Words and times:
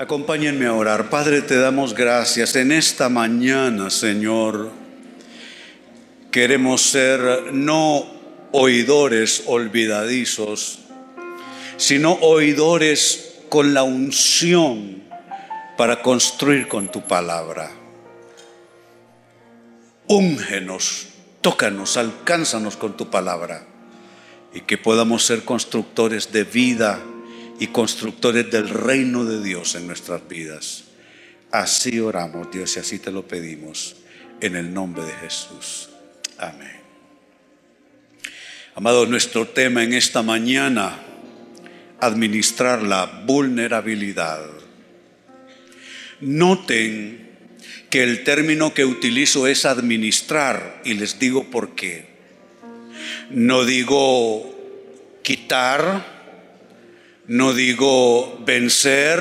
Acompáñenme 0.00 0.66
a 0.66 0.74
orar. 0.74 1.10
Padre, 1.10 1.42
te 1.42 1.56
damos 1.56 1.92
gracias 1.92 2.54
en 2.54 2.70
esta 2.70 3.08
mañana, 3.08 3.90
Señor. 3.90 4.70
Queremos 6.30 6.82
ser 6.82 7.52
no 7.52 8.06
oidores 8.52 9.42
olvidadizos, 9.46 10.78
sino 11.78 12.12
oidores 12.12 13.40
con 13.48 13.74
la 13.74 13.82
unción 13.82 15.02
para 15.76 16.00
construir 16.00 16.68
con 16.68 16.92
tu 16.92 17.00
palabra. 17.00 17.68
Úngenos, 20.06 21.08
tócanos, 21.40 21.96
alcánzanos 21.96 22.76
con 22.76 22.96
tu 22.96 23.10
palabra 23.10 23.66
y 24.54 24.60
que 24.60 24.78
podamos 24.78 25.24
ser 25.24 25.42
constructores 25.42 26.30
de 26.30 26.44
vida 26.44 27.00
y 27.58 27.68
constructores 27.68 28.50
del 28.50 28.68
reino 28.68 29.24
de 29.24 29.42
Dios 29.42 29.74
en 29.74 29.86
nuestras 29.86 30.26
vidas. 30.28 30.84
Así 31.50 31.98
oramos, 31.98 32.50
Dios, 32.50 32.76
y 32.76 32.80
así 32.80 32.98
te 32.98 33.10
lo 33.10 33.26
pedimos, 33.26 33.96
en 34.40 34.56
el 34.56 34.72
nombre 34.72 35.04
de 35.04 35.12
Jesús. 35.12 35.88
Amén. 36.38 36.78
Amado, 38.74 39.06
nuestro 39.06 39.48
tema 39.48 39.82
en 39.82 39.92
esta 39.92 40.22
mañana, 40.22 41.00
administrar 42.00 42.82
la 42.82 43.06
vulnerabilidad. 43.26 44.46
Noten 46.20 47.28
que 47.90 48.02
el 48.02 48.22
término 48.24 48.74
que 48.74 48.84
utilizo 48.84 49.46
es 49.46 49.64
administrar, 49.64 50.82
y 50.84 50.94
les 50.94 51.18
digo 51.18 51.50
por 51.50 51.74
qué. 51.74 52.06
No 53.30 53.64
digo 53.64 54.54
quitar, 55.22 56.17
no 57.28 57.52
digo 57.52 58.42
vencer, 58.44 59.20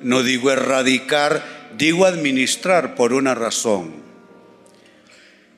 no 0.00 0.22
digo 0.22 0.50
erradicar, 0.50 1.70
digo 1.76 2.06
administrar 2.06 2.94
por 2.94 3.12
una 3.12 3.34
razón. 3.34 4.02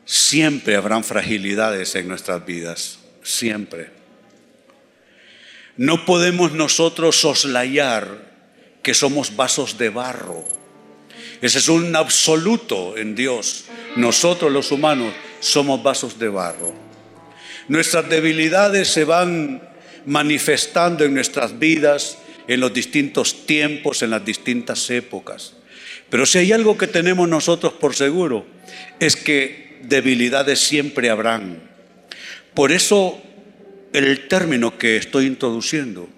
Siempre 0.04 0.76
habrán 0.76 1.04
fragilidades 1.04 1.94
en 1.94 2.08
nuestras 2.08 2.44
vidas, 2.44 2.98
siempre. 3.22 3.90
No 5.76 6.04
podemos 6.04 6.52
nosotros 6.52 7.16
soslayar 7.20 8.26
que 8.82 8.94
somos 8.94 9.36
vasos 9.36 9.78
de 9.78 9.90
barro. 9.90 10.44
Ese 11.42 11.58
es 11.58 11.68
un 11.68 11.94
absoluto 11.94 12.96
en 12.96 13.14
Dios. 13.14 13.66
Nosotros 13.94 14.50
los 14.50 14.72
humanos 14.72 15.12
somos 15.40 15.82
vasos 15.82 16.18
de 16.18 16.28
barro. 16.28 16.74
Nuestras 17.68 18.08
debilidades 18.08 18.88
se 18.88 19.04
van 19.04 19.75
manifestando 20.06 21.04
en 21.04 21.14
nuestras 21.14 21.58
vidas, 21.58 22.18
en 22.48 22.60
los 22.60 22.72
distintos 22.72 23.46
tiempos, 23.46 24.02
en 24.02 24.10
las 24.10 24.24
distintas 24.24 24.88
épocas. 24.90 25.54
Pero 26.08 26.24
si 26.24 26.38
hay 26.38 26.52
algo 26.52 26.78
que 26.78 26.86
tenemos 26.86 27.28
nosotros 27.28 27.74
por 27.74 27.94
seguro, 27.94 28.46
es 29.00 29.16
que 29.16 29.80
debilidades 29.82 30.60
siempre 30.60 31.10
habrán. 31.10 31.60
Por 32.54 32.72
eso 32.72 33.20
el 33.92 34.28
término 34.28 34.78
que 34.78 34.96
estoy 34.96 35.26
introduciendo, 35.26 36.08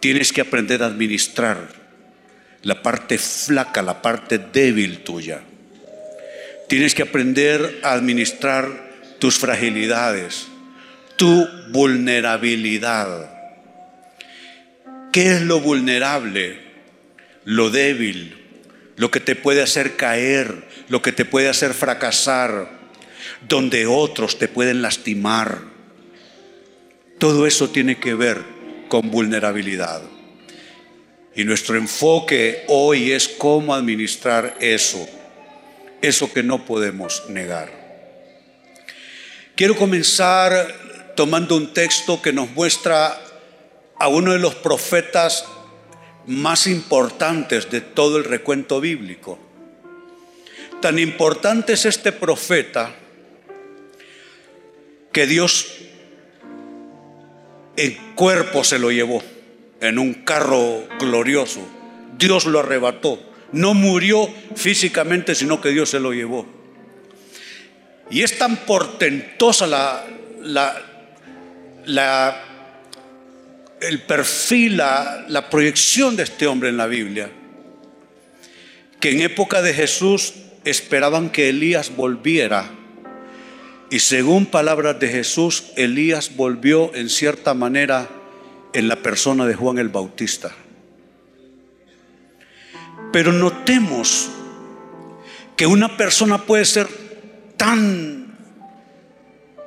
tienes 0.00 0.32
que 0.32 0.40
aprender 0.40 0.82
a 0.82 0.86
administrar 0.86 1.68
la 2.62 2.82
parte 2.82 3.18
flaca, 3.18 3.82
la 3.82 4.00
parte 4.02 4.38
débil 4.38 4.98
tuya. 4.98 5.40
Tienes 6.68 6.94
que 6.94 7.02
aprender 7.02 7.80
a 7.82 7.94
administrar 7.94 9.16
tus 9.18 9.38
fragilidades 9.38 10.48
tu 11.18 11.46
vulnerabilidad. 11.70 13.28
¿Qué 15.12 15.32
es 15.32 15.42
lo 15.42 15.60
vulnerable? 15.60 16.60
Lo 17.44 17.70
débil, 17.70 18.36
lo 18.96 19.10
que 19.10 19.20
te 19.20 19.34
puede 19.34 19.60
hacer 19.60 19.96
caer, 19.96 20.68
lo 20.88 21.02
que 21.02 21.12
te 21.12 21.24
puede 21.24 21.48
hacer 21.48 21.74
fracasar, 21.74 22.70
donde 23.48 23.86
otros 23.86 24.38
te 24.38 24.46
pueden 24.48 24.80
lastimar. 24.80 25.58
Todo 27.18 27.46
eso 27.46 27.68
tiene 27.70 27.98
que 27.98 28.14
ver 28.14 28.42
con 28.88 29.10
vulnerabilidad. 29.10 30.02
Y 31.34 31.42
nuestro 31.44 31.76
enfoque 31.76 32.64
hoy 32.68 33.10
es 33.10 33.26
cómo 33.26 33.74
administrar 33.74 34.56
eso, 34.60 35.08
eso 36.00 36.32
que 36.32 36.44
no 36.44 36.64
podemos 36.64 37.24
negar. 37.28 37.76
Quiero 39.56 39.74
comenzar 39.74 40.87
tomando 41.18 41.56
un 41.56 41.74
texto 41.74 42.22
que 42.22 42.32
nos 42.32 42.48
muestra 42.52 43.20
a 43.98 44.06
uno 44.06 44.34
de 44.34 44.38
los 44.38 44.54
profetas 44.54 45.44
más 46.26 46.68
importantes 46.68 47.68
de 47.72 47.80
todo 47.80 48.18
el 48.18 48.24
recuento 48.24 48.80
bíblico. 48.80 49.36
Tan 50.80 50.96
importante 51.00 51.72
es 51.72 51.86
este 51.86 52.12
profeta 52.12 52.94
que 55.10 55.26
Dios 55.26 55.78
en 57.76 57.96
cuerpo 58.14 58.62
se 58.62 58.78
lo 58.78 58.92
llevó, 58.92 59.20
en 59.80 59.98
un 59.98 60.14
carro 60.14 60.86
glorioso. 61.00 61.66
Dios 62.16 62.46
lo 62.46 62.60
arrebató. 62.60 63.18
No 63.50 63.74
murió 63.74 64.28
físicamente, 64.54 65.34
sino 65.34 65.60
que 65.60 65.70
Dios 65.70 65.90
se 65.90 65.98
lo 65.98 66.12
llevó. 66.12 66.46
Y 68.08 68.22
es 68.22 68.38
tan 68.38 68.56
portentosa 68.58 69.66
la, 69.66 70.06
la, 70.42 70.87
el 73.80 74.02
perfil, 74.02 74.76
la, 74.76 75.24
la 75.28 75.48
proyección 75.50 76.16
de 76.16 76.24
este 76.24 76.46
hombre 76.46 76.68
en 76.68 76.76
la 76.76 76.86
Biblia, 76.86 77.30
que 79.00 79.10
en 79.10 79.22
época 79.22 79.62
de 79.62 79.72
Jesús 79.72 80.34
esperaban 80.64 81.30
que 81.30 81.48
Elías 81.48 81.94
volviera. 81.96 82.70
Y 83.90 84.00
según 84.00 84.46
palabras 84.46 85.00
de 85.00 85.08
Jesús, 85.08 85.64
Elías 85.76 86.36
volvió 86.36 86.94
en 86.94 87.08
cierta 87.08 87.54
manera 87.54 88.08
en 88.74 88.88
la 88.88 88.96
persona 88.96 89.46
de 89.46 89.54
Juan 89.54 89.78
el 89.78 89.88
Bautista. 89.88 90.54
Pero 93.12 93.32
notemos 93.32 94.28
que 95.56 95.66
una 95.66 95.96
persona 95.96 96.38
puede 96.38 96.64
ser 96.64 96.86
tan, 97.56 98.36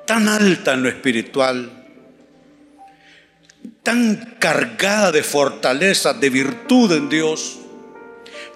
tan 0.05 0.27
alta 0.27 0.73
en 0.73 0.83
lo 0.83 0.89
espiritual, 0.89 1.80
tan 3.83 4.35
cargada 4.39 5.11
de 5.11 5.23
fortaleza, 5.23 6.13
de 6.13 6.29
virtud 6.29 6.91
en 6.91 7.09
Dios, 7.09 7.59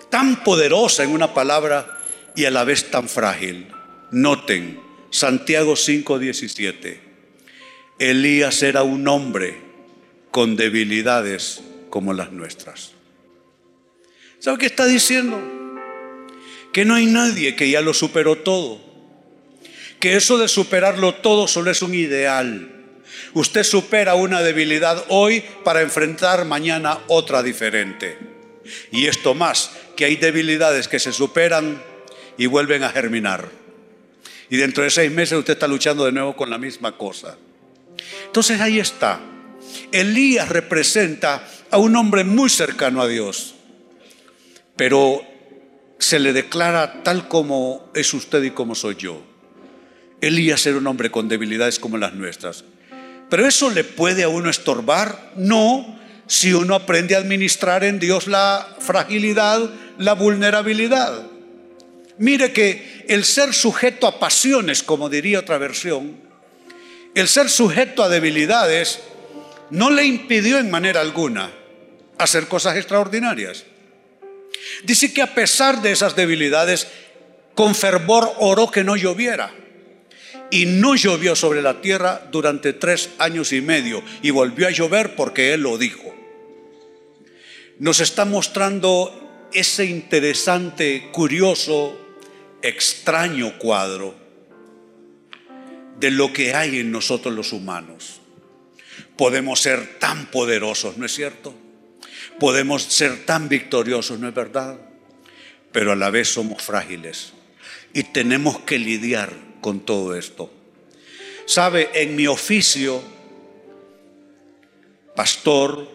tan 0.09 0.43
poderosa 0.43 1.03
en 1.03 1.11
una 1.11 1.33
palabra 1.33 1.99
y 2.35 2.45
a 2.45 2.51
la 2.51 2.63
vez 2.63 2.91
tan 2.91 3.09
frágil. 3.09 3.67
Noten, 4.11 4.79
Santiago 5.09 5.75
5:17, 5.75 6.99
Elías 7.97 8.61
era 8.61 8.83
un 8.83 9.07
hombre 9.07 9.59
con 10.31 10.55
debilidades 10.55 11.61
como 11.89 12.13
las 12.13 12.31
nuestras. 12.31 12.91
¿Sabe 14.39 14.59
qué 14.59 14.65
está 14.67 14.85
diciendo? 14.85 15.41
Que 16.71 16.85
no 16.85 16.93
hay 16.93 17.05
nadie 17.05 17.55
que 17.55 17.69
ya 17.69 17.81
lo 17.81 17.93
superó 17.93 18.35
todo. 18.35 18.83
Que 19.99 20.17
eso 20.17 20.37
de 20.37 20.49
superarlo 20.49 21.15
todo 21.15 21.47
solo 21.47 21.71
es 21.71 21.81
un 21.81 21.95
ideal 21.95 22.74
Usted 23.35 23.63
supera 23.63 24.15
una 24.15 24.41
debilidad 24.41 25.03
hoy 25.09 25.43
para 25.65 25.81
enfrentar 25.81 26.45
mañana 26.45 26.99
otra 27.07 27.43
diferente. 27.43 28.17
Y 28.91 29.07
esto 29.07 29.35
más, 29.35 29.71
que 29.97 30.05
hay 30.05 30.15
debilidades 30.15 30.87
que 30.87 30.99
se 30.99 31.11
superan 31.11 31.83
y 32.37 32.45
vuelven 32.45 32.83
a 32.83 32.91
germinar. 32.91 33.49
Y 34.49 34.55
dentro 34.55 34.85
de 34.85 34.89
seis 34.89 35.11
meses 35.11 35.37
usted 35.37 35.53
está 35.53 35.67
luchando 35.67 36.05
de 36.05 36.13
nuevo 36.13 36.33
con 36.37 36.49
la 36.49 36.57
misma 36.57 36.97
cosa. 36.97 37.37
Entonces 38.25 38.61
ahí 38.61 38.79
está. 38.79 39.19
Elías 39.91 40.47
representa 40.47 41.45
a 41.71 41.77
un 41.77 41.93
hombre 41.97 42.23
muy 42.23 42.49
cercano 42.49 43.01
a 43.01 43.07
Dios, 43.09 43.55
pero 44.77 45.21
se 45.99 46.19
le 46.19 46.31
declara 46.31 47.03
tal 47.03 47.27
como 47.27 47.91
es 47.93 48.13
usted 48.13 48.43
y 48.43 48.51
como 48.51 48.75
soy 48.75 48.95
yo. 48.95 49.21
Elías 50.21 50.65
era 50.65 50.77
un 50.77 50.87
hombre 50.87 51.11
con 51.11 51.27
debilidades 51.27 51.79
como 51.79 51.97
las 51.97 52.13
nuestras. 52.13 52.63
Pero 53.29 53.47
eso 53.47 53.69
le 53.69 53.83
puede 53.83 54.23
a 54.23 54.29
uno 54.29 54.49
estorbar. 54.49 55.31
No, 55.35 55.99
si 56.27 56.53
uno 56.53 56.75
aprende 56.75 57.15
a 57.15 57.19
administrar 57.19 57.83
en 57.83 57.99
Dios 57.99 58.27
la 58.27 58.75
fragilidad, 58.79 59.69
la 59.97 60.13
vulnerabilidad. 60.13 61.23
Mire 62.17 62.53
que 62.53 63.05
el 63.09 63.25
ser 63.25 63.53
sujeto 63.53 64.07
a 64.07 64.19
pasiones, 64.19 64.83
como 64.83 65.09
diría 65.09 65.39
otra 65.39 65.57
versión, 65.57 66.17
el 67.13 67.27
ser 67.27 67.49
sujeto 67.49 68.03
a 68.03 68.09
debilidades, 68.09 68.99
no 69.69 69.89
le 69.89 70.05
impidió 70.05 70.57
en 70.59 70.69
manera 70.69 71.01
alguna 71.01 71.51
hacer 72.17 72.47
cosas 72.47 72.77
extraordinarias. 72.77 73.65
Dice 74.83 75.13
que 75.13 75.21
a 75.21 75.33
pesar 75.33 75.81
de 75.81 75.91
esas 75.91 76.15
debilidades, 76.15 76.87
con 77.53 77.75
fervor 77.75 78.31
oró 78.39 78.69
que 78.71 78.83
no 78.83 78.95
lloviera 78.95 79.64
y 80.51 80.65
no 80.65 80.95
llovió 80.95 81.35
sobre 81.35 81.61
la 81.61 81.81
tierra 81.81 82.27
durante 82.31 82.73
tres 82.73 83.09
años 83.17 83.51
y 83.53 83.61
medio 83.61 84.03
y 84.21 84.29
volvió 84.31 84.67
a 84.67 84.71
llover 84.71 85.15
porque 85.15 85.53
él 85.53 85.61
lo 85.61 85.77
dijo. 85.77 86.13
nos 87.79 87.99
está 87.99 88.23
mostrando 88.23 89.49
ese 89.51 89.85
interesante, 89.85 91.09
curioso, 91.11 91.99
extraño 92.61 93.57
cuadro 93.57 94.15
de 95.99 96.11
lo 96.11 96.33
que 96.33 96.53
hay 96.53 96.79
en 96.79 96.91
nosotros 96.91 97.33
los 97.33 97.53
humanos. 97.53 98.21
Podemos 99.17 99.61
ser 99.61 99.99
tan 99.99 100.27
poderosos, 100.27 100.97
¿no 100.97 101.05
es 101.05 101.13
cierto? 101.13 101.53
Podemos 102.39 102.83
ser 102.83 103.25
tan 103.25 103.47
victoriosos, 103.47 104.19
¿no 104.19 104.27
es 104.27 104.33
verdad? 104.33 104.77
Pero 105.71 105.93
a 105.93 105.95
la 105.95 106.09
vez 106.09 106.29
somos 106.29 106.61
frágiles 106.61 107.33
y 107.93 108.03
tenemos 108.03 108.59
que 108.59 108.77
lidiar 108.77 109.33
con 109.65 109.79
todo 109.79 110.15
esto. 110.15 110.53
Sabe, 111.47 111.89
en 111.95 112.15
mi 112.15 112.27
oficio, 112.27 113.01
pastor, 115.15 115.89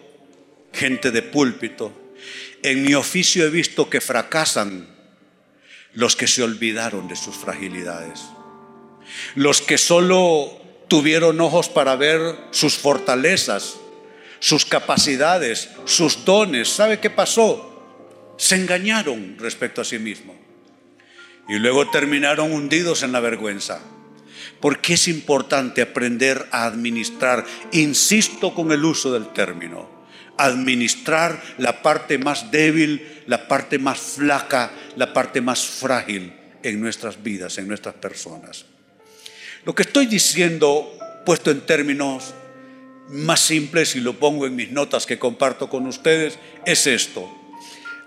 gente 0.73 1.13
de 1.13 1.23
púlpito, 1.23 1.93
en 2.65 2.83
mi 2.83 2.95
oficio 2.95 3.47
he 3.47 3.51
visto 3.51 3.89
que 3.89 4.01
fracasan 4.01 4.89
los 5.93 6.17
que 6.17 6.27
se 6.27 6.43
olvidaron 6.43 7.07
de 7.07 7.15
sus 7.15 7.37
fragilidades, 7.37 8.21
los 9.37 9.61
que 9.61 9.79
solo 9.79 10.51
tuvieron 10.89 11.41
ojos 11.41 11.69
para 11.69 11.95
ver 11.95 12.39
sus 12.51 12.75
fortalezas, 12.75 13.77
sus 14.41 14.65
capacidades, 14.65 15.69
sus 15.85 16.25
dones. 16.25 16.69
¿Sabe 16.71 16.99
qué 16.99 17.11
pasó? 17.11 18.35
Se 18.37 18.57
engañaron 18.57 19.37
respecto 19.39 19.81
a 19.81 19.85
sí 19.85 20.01
mismos 20.01 20.50
y 21.51 21.59
luego 21.59 21.91
terminaron 21.91 22.53
hundidos 22.53 23.03
en 23.03 23.11
la 23.11 23.19
vergüenza. 23.19 23.81
Porque 24.61 24.95
es 24.95 25.09
importante 25.09 25.83
aprender 25.83 26.47
a 26.53 26.65
administrar, 26.65 27.45
insisto 27.73 28.55
con 28.55 28.71
el 28.71 28.85
uso 28.85 29.13
del 29.13 29.33
término, 29.33 29.91
administrar 30.37 31.43
la 31.59 31.83
parte 31.83 32.19
más 32.19 32.53
débil, 32.53 33.25
la 33.27 33.49
parte 33.49 33.81
más 33.81 33.99
flaca, 33.99 34.71
la 34.95 35.13
parte 35.13 35.41
más 35.41 35.67
frágil 35.67 36.33
en 36.63 36.81
nuestras 36.81 37.21
vidas, 37.21 37.59
en 37.59 37.67
nuestras 37.67 37.97
personas. 37.97 38.67
Lo 39.65 39.75
que 39.75 39.83
estoy 39.83 40.07
diciendo, 40.07 40.97
puesto 41.27 41.51
en 41.51 41.63
términos 41.63 42.33
más 43.09 43.41
simples 43.41 43.97
y 43.97 44.01
lo 44.01 44.13
pongo 44.13 44.47
en 44.47 44.55
mis 44.55 44.71
notas 44.71 45.05
que 45.05 45.19
comparto 45.19 45.69
con 45.69 45.89
ustedes, 45.89 46.39
es 46.65 46.87
esto. 46.87 47.29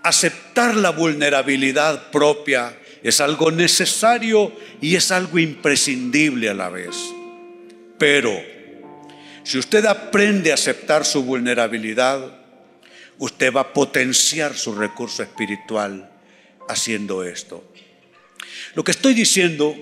Aceptar 0.02 0.76
la 0.76 0.90
vulnerabilidad 0.90 2.10
propia 2.10 2.78
es 3.04 3.20
algo 3.20 3.50
necesario 3.50 4.50
y 4.80 4.96
es 4.96 5.12
algo 5.12 5.38
imprescindible 5.38 6.48
a 6.48 6.54
la 6.54 6.70
vez. 6.70 6.96
Pero 7.98 8.32
si 9.44 9.58
usted 9.58 9.84
aprende 9.84 10.50
a 10.50 10.54
aceptar 10.54 11.04
su 11.04 11.22
vulnerabilidad, 11.22 12.34
usted 13.18 13.52
va 13.52 13.60
a 13.60 13.72
potenciar 13.74 14.56
su 14.56 14.74
recurso 14.74 15.22
espiritual 15.22 16.10
haciendo 16.66 17.22
esto. 17.22 17.62
Lo 18.74 18.82
que 18.82 18.92
estoy 18.92 19.12
diciendo 19.12 19.76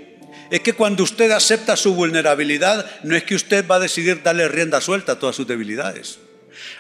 es 0.51 0.61
que 0.61 0.73
cuando 0.73 1.05
usted 1.05 1.31
acepta 1.31 1.77
su 1.77 1.95
vulnerabilidad, 1.95 2.85
no 3.05 3.15
es 3.15 3.23
que 3.23 3.37
usted 3.37 3.65
va 3.69 3.77
a 3.77 3.81
decidir 3.81 4.21
darle 4.25 4.49
rienda 4.49 4.81
suelta 4.81 5.13
a 5.13 5.19
todas 5.19 5.37
sus 5.37 5.47
debilidades. 5.47 6.19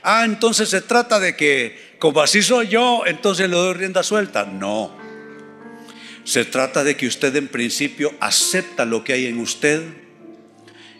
Ah, 0.02 0.24
entonces 0.24 0.68
se 0.68 0.80
trata 0.80 1.20
de 1.20 1.36
que, 1.36 1.94
como 2.00 2.20
así 2.20 2.42
soy 2.42 2.66
yo, 2.66 3.04
entonces 3.06 3.48
le 3.48 3.56
doy 3.56 3.74
rienda 3.74 4.02
suelta. 4.02 4.44
No. 4.44 5.11
Se 6.24 6.44
trata 6.44 6.84
de 6.84 6.96
que 6.96 7.06
usted 7.06 7.34
en 7.36 7.48
principio 7.48 8.12
acepta 8.20 8.84
lo 8.84 9.04
que 9.04 9.12
hay 9.12 9.26
en 9.26 9.38
usted 9.38 9.82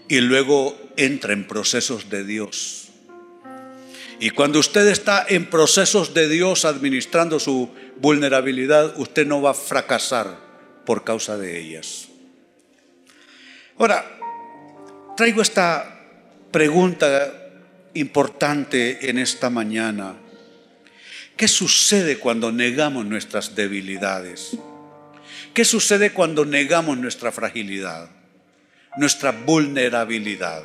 y 0.09 0.21
luego 0.21 0.79
entra 0.97 1.33
en 1.33 1.47
procesos 1.47 2.11
de 2.11 2.25
Dios. 2.25 2.89
Y 4.19 4.31
cuando 4.31 4.59
usted 4.59 4.87
está 4.89 5.25
en 5.29 5.47
procesos 5.47 6.15
de 6.15 6.29
Dios 6.29 6.65
administrando 6.65 7.41
su 7.41 7.71
vulnerabilidad, 8.01 8.99
usted 9.01 9.27
no 9.27 9.43
va 9.43 9.51
a 9.51 9.55
fracasar 9.55 10.39
por 10.85 11.03
causa 11.03 11.37
de 11.37 11.59
ellas. 11.59 12.09
Ahora, 13.79 14.05
traigo 15.17 15.43
esta 15.43 16.01
pregunta 16.51 17.33
importante 17.95 19.11
en 19.11 19.19
esta 19.19 19.51
mañana. 19.51 20.15
¿Qué 21.37 21.49
sucede 21.49 22.19
cuando 22.19 22.53
negamos 22.53 23.07
nuestras 23.07 23.55
debilidades? 23.55 24.57
¿Qué 25.55 25.65
sucede 25.65 26.13
cuando 26.13 26.45
negamos 26.45 26.97
nuestra 26.97 27.31
fragilidad, 27.31 28.11
nuestra 28.97 29.33
vulnerabilidad? 29.33 30.63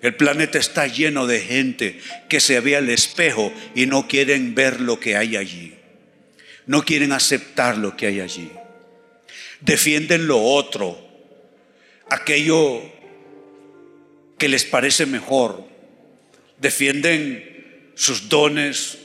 El 0.00 0.16
planeta 0.16 0.58
está 0.58 0.86
lleno 0.86 1.26
de 1.26 1.40
gente 1.40 2.00
que 2.28 2.40
se 2.40 2.58
ve 2.60 2.76
al 2.76 2.88
espejo 2.88 3.52
y 3.74 3.86
no 3.86 4.08
quieren 4.08 4.54
ver 4.54 4.80
lo 4.80 4.98
que 4.98 5.16
hay 5.16 5.36
allí. 5.36 5.74
No 6.66 6.84
quieren 6.84 7.12
aceptar 7.12 7.76
lo 7.76 7.96
que 7.96 8.06
hay 8.06 8.20
allí. 8.20 8.50
Defienden 9.60 10.26
lo 10.26 10.42
otro, 10.42 10.98
aquello 12.10 12.82
que 14.38 14.48
les 14.48 14.64
parece 14.64 15.06
mejor. 15.06 15.64
Defienden 16.58 17.92
sus 17.94 18.28
dones, 18.28 18.98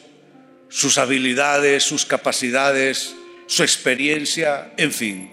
sus 0.70 0.98
habilidades, 0.98 1.84
sus 1.84 2.06
capacidades, 2.06 3.16
su 3.48 3.64
experiencia, 3.64 4.74
en 4.78 4.92
fin. 4.92 5.32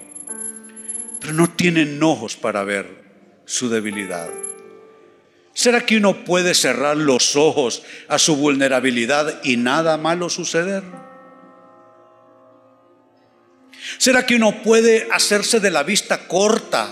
Pero 1.20 1.32
no 1.34 1.50
tienen 1.50 2.02
ojos 2.02 2.36
para 2.36 2.64
ver 2.64 2.86
su 3.44 3.68
debilidad. 3.68 4.30
¿Será 5.52 5.86
que 5.86 5.96
uno 5.96 6.24
puede 6.24 6.54
cerrar 6.54 6.96
los 6.96 7.36
ojos 7.36 7.82
a 8.08 8.18
su 8.18 8.36
vulnerabilidad 8.36 9.40
y 9.44 9.56
nada 9.56 9.96
malo 9.96 10.28
suceder? 10.28 10.82
¿Será 13.98 14.26
que 14.26 14.36
uno 14.36 14.62
puede 14.62 15.08
hacerse 15.12 15.60
de 15.60 15.70
la 15.70 15.82
vista 15.82 16.26
corta 16.26 16.90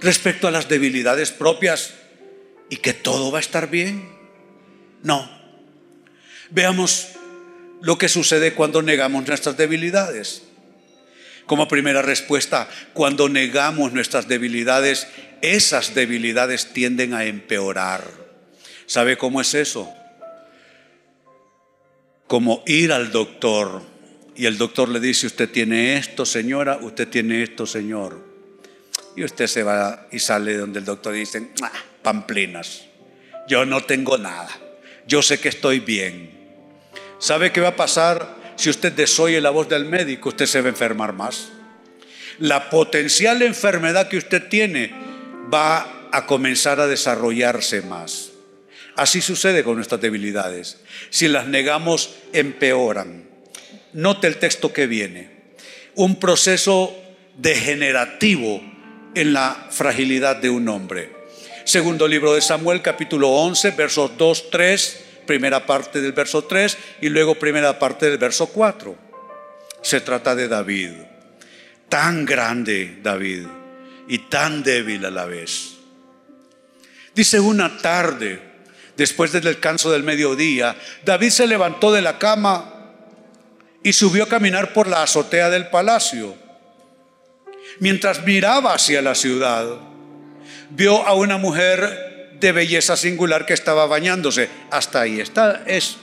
respecto 0.00 0.48
a 0.48 0.50
las 0.50 0.68
debilidades 0.68 1.32
propias 1.32 1.94
y 2.70 2.76
que 2.76 2.94
todo 2.94 3.30
va 3.30 3.38
a 3.38 3.42
estar 3.42 3.68
bien? 3.68 4.08
No. 5.02 5.30
Veamos 6.50 7.08
lo 7.80 7.98
que 7.98 8.08
sucede 8.08 8.54
cuando 8.54 8.82
negamos 8.82 9.26
nuestras 9.26 9.56
debilidades. 9.56 10.42
Como 11.46 11.68
primera 11.68 12.02
respuesta, 12.02 12.68
cuando 12.92 13.28
negamos 13.28 13.92
nuestras 13.92 14.28
debilidades, 14.28 15.08
esas 15.42 15.94
debilidades 15.94 16.72
tienden 16.72 17.14
a 17.14 17.24
empeorar. 17.24 18.04
¿Sabe 18.86 19.16
cómo 19.16 19.40
es 19.40 19.54
eso? 19.54 19.92
Como 22.26 22.62
ir 22.66 22.92
al 22.92 23.10
doctor 23.10 23.82
y 24.36 24.46
el 24.46 24.58
doctor 24.58 24.88
le 24.88 25.00
dice, 25.00 25.26
usted 25.26 25.50
tiene 25.50 25.96
esto, 25.96 26.24
señora, 26.24 26.78
usted 26.80 27.08
tiene 27.08 27.42
esto, 27.42 27.66
señor. 27.66 28.24
Y 29.16 29.24
usted 29.24 29.48
se 29.48 29.62
va 29.62 30.06
y 30.12 30.18
sale 30.18 30.56
donde 30.56 30.78
el 30.78 30.84
doctor 30.84 31.14
dice, 31.14 31.50
ah, 31.62 31.72
pamplinas, 32.02 32.84
yo 33.48 33.66
no 33.66 33.82
tengo 33.82 34.16
nada, 34.16 34.48
yo 35.06 35.20
sé 35.20 35.40
que 35.40 35.48
estoy 35.48 35.80
bien. 35.80 36.39
¿Sabe 37.20 37.52
qué 37.52 37.60
va 37.60 37.68
a 37.68 37.76
pasar 37.76 38.34
si 38.56 38.70
usted 38.70 38.92
desoye 38.92 39.42
la 39.42 39.50
voz 39.50 39.68
del 39.68 39.84
médico? 39.84 40.30
Usted 40.30 40.46
se 40.46 40.62
va 40.62 40.68
a 40.68 40.70
enfermar 40.70 41.12
más. 41.12 41.48
La 42.38 42.70
potencial 42.70 43.42
enfermedad 43.42 44.08
que 44.08 44.16
usted 44.16 44.48
tiene 44.48 44.90
va 45.52 46.08
a 46.12 46.24
comenzar 46.24 46.80
a 46.80 46.86
desarrollarse 46.86 47.82
más. 47.82 48.30
Así 48.96 49.20
sucede 49.20 49.62
con 49.62 49.76
nuestras 49.76 50.00
debilidades. 50.00 50.78
Si 51.10 51.28
las 51.28 51.46
negamos, 51.46 52.16
empeoran. 52.32 53.28
Note 53.92 54.26
el 54.26 54.38
texto 54.38 54.72
que 54.72 54.86
viene. 54.86 55.28
Un 55.96 56.18
proceso 56.18 56.96
degenerativo 57.36 58.62
en 59.14 59.34
la 59.34 59.68
fragilidad 59.70 60.36
de 60.36 60.48
un 60.48 60.66
hombre. 60.70 61.12
Segundo 61.64 62.08
libro 62.08 62.32
de 62.32 62.40
Samuel, 62.40 62.80
capítulo 62.80 63.28
11, 63.28 63.72
versos 63.72 64.16
2, 64.16 64.50
3 64.50 65.09
primera 65.30 65.64
parte 65.64 66.00
del 66.00 66.10
verso 66.10 66.42
3 66.42 66.76
y 67.02 67.08
luego 67.08 67.36
primera 67.36 67.78
parte 67.78 68.10
del 68.10 68.18
verso 68.18 68.48
4. 68.48 68.98
Se 69.80 70.00
trata 70.00 70.34
de 70.34 70.48
David, 70.48 70.90
tan 71.88 72.24
grande 72.24 72.98
David 73.00 73.46
y 74.08 74.18
tan 74.28 74.64
débil 74.64 75.06
a 75.06 75.10
la 75.12 75.26
vez. 75.26 75.74
Dice 77.14 77.38
una 77.38 77.78
tarde, 77.78 78.42
después 78.96 79.30
del 79.30 79.44
descanso 79.44 79.92
del 79.92 80.02
mediodía, 80.02 80.76
David 81.04 81.30
se 81.30 81.46
levantó 81.46 81.92
de 81.92 82.02
la 82.02 82.18
cama 82.18 82.96
y 83.84 83.92
subió 83.92 84.24
a 84.24 84.28
caminar 84.28 84.72
por 84.72 84.88
la 84.88 85.04
azotea 85.04 85.48
del 85.48 85.68
palacio. 85.68 86.34
Mientras 87.78 88.24
miraba 88.24 88.74
hacia 88.74 89.00
la 89.00 89.14
ciudad, 89.14 89.78
vio 90.70 91.06
a 91.06 91.14
una 91.14 91.38
mujer 91.38 92.09
de 92.40 92.52
belleza 92.52 92.96
singular 92.96 93.46
que 93.46 93.52
estaba 93.52 93.86
bañándose. 93.86 94.48
Hasta 94.70 95.02
ahí 95.02 95.20
está, 95.20 95.62
es, 95.66 95.98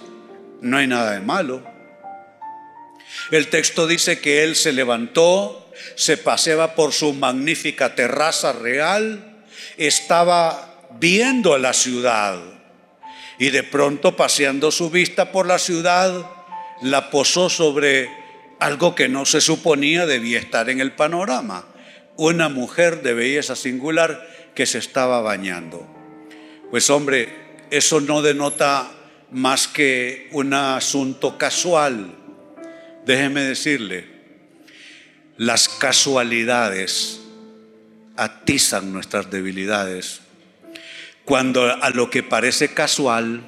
no 0.61 0.77
hay 0.77 0.87
nada 0.87 1.11
de 1.11 1.19
malo. 1.19 1.63
El 3.31 3.47
texto 3.47 3.87
dice 3.87 4.19
que 4.19 4.43
él 4.43 4.55
se 4.55 4.71
levantó, 4.71 5.71
se 5.95 6.17
paseaba 6.17 6.75
por 6.75 6.93
su 6.93 7.13
magnífica 7.13 7.95
terraza 7.95 8.53
real, 8.53 9.43
estaba 9.77 10.85
viendo 10.99 11.57
la 11.57 11.73
ciudad. 11.73 12.39
Y 13.39 13.49
de 13.49 13.63
pronto, 13.63 14.15
paseando 14.15 14.71
su 14.71 14.89
vista 14.89 15.31
por 15.31 15.47
la 15.47 15.59
ciudad, 15.59 16.29
la 16.81 17.09
posó 17.09 17.49
sobre 17.49 18.09
algo 18.59 18.95
que 18.95 19.09
no 19.09 19.25
se 19.25 19.41
suponía 19.41 20.05
debía 20.05 20.39
estar 20.39 20.69
en 20.69 20.79
el 20.79 20.93
panorama. 20.93 21.65
Una 22.15 22.49
mujer 22.49 23.01
de 23.03 23.13
belleza 23.13 23.55
singular 23.55 24.27
que 24.55 24.65
se 24.65 24.79
estaba 24.79 25.21
bañando. 25.21 25.96
Pues 26.69 26.89
hombre, 26.89 27.29
eso 27.71 28.01
no 28.01 28.21
denota 28.21 28.91
más 29.31 29.69
que 29.69 30.27
un 30.31 30.53
asunto 30.53 31.37
casual. 31.37 32.13
Déjeme 33.05 33.41
decirle, 33.41 34.05
las 35.37 35.69
casualidades 35.69 37.21
atizan 38.17 38.91
nuestras 38.91 39.31
debilidades. 39.31 40.19
Cuando 41.23 41.63
a 41.63 41.89
lo 41.91 42.09
que 42.09 42.23
parece 42.23 42.73
casual 42.73 43.43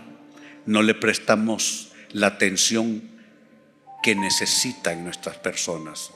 no 0.66 0.82
le 0.82 0.94
prestamos 0.94 1.90
la 2.12 2.28
atención 2.28 3.02
que 4.02 4.16
necesita 4.16 4.94
en 4.94 5.04
nuestras 5.04 5.38
personas. 5.38 6.12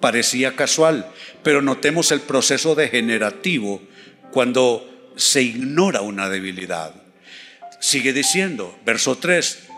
Parecía 0.00 0.56
casual, 0.56 1.08
pero 1.44 1.62
notemos 1.62 2.10
el 2.10 2.20
proceso 2.20 2.74
degenerativo 2.74 3.80
cuando 4.32 4.89
se 5.20 5.42
ignora 5.42 6.00
una 6.00 6.28
debilidad. 6.28 6.94
Sigue 7.78 8.12
diciendo, 8.12 8.78
verso 8.84 9.18
3, 9.18 9.68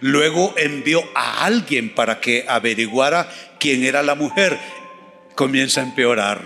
luego 0.00 0.54
envió 0.56 1.02
a 1.14 1.44
alguien 1.44 1.94
para 1.94 2.20
que 2.20 2.44
averiguara 2.48 3.28
quién 3.58 3.84
era 3.84 4.02
la 4.02 4.14
mujer. 4.14 4.58
Comienza 5.34 5.80
a 5.80 5.84
empeorar. 5.84 6.42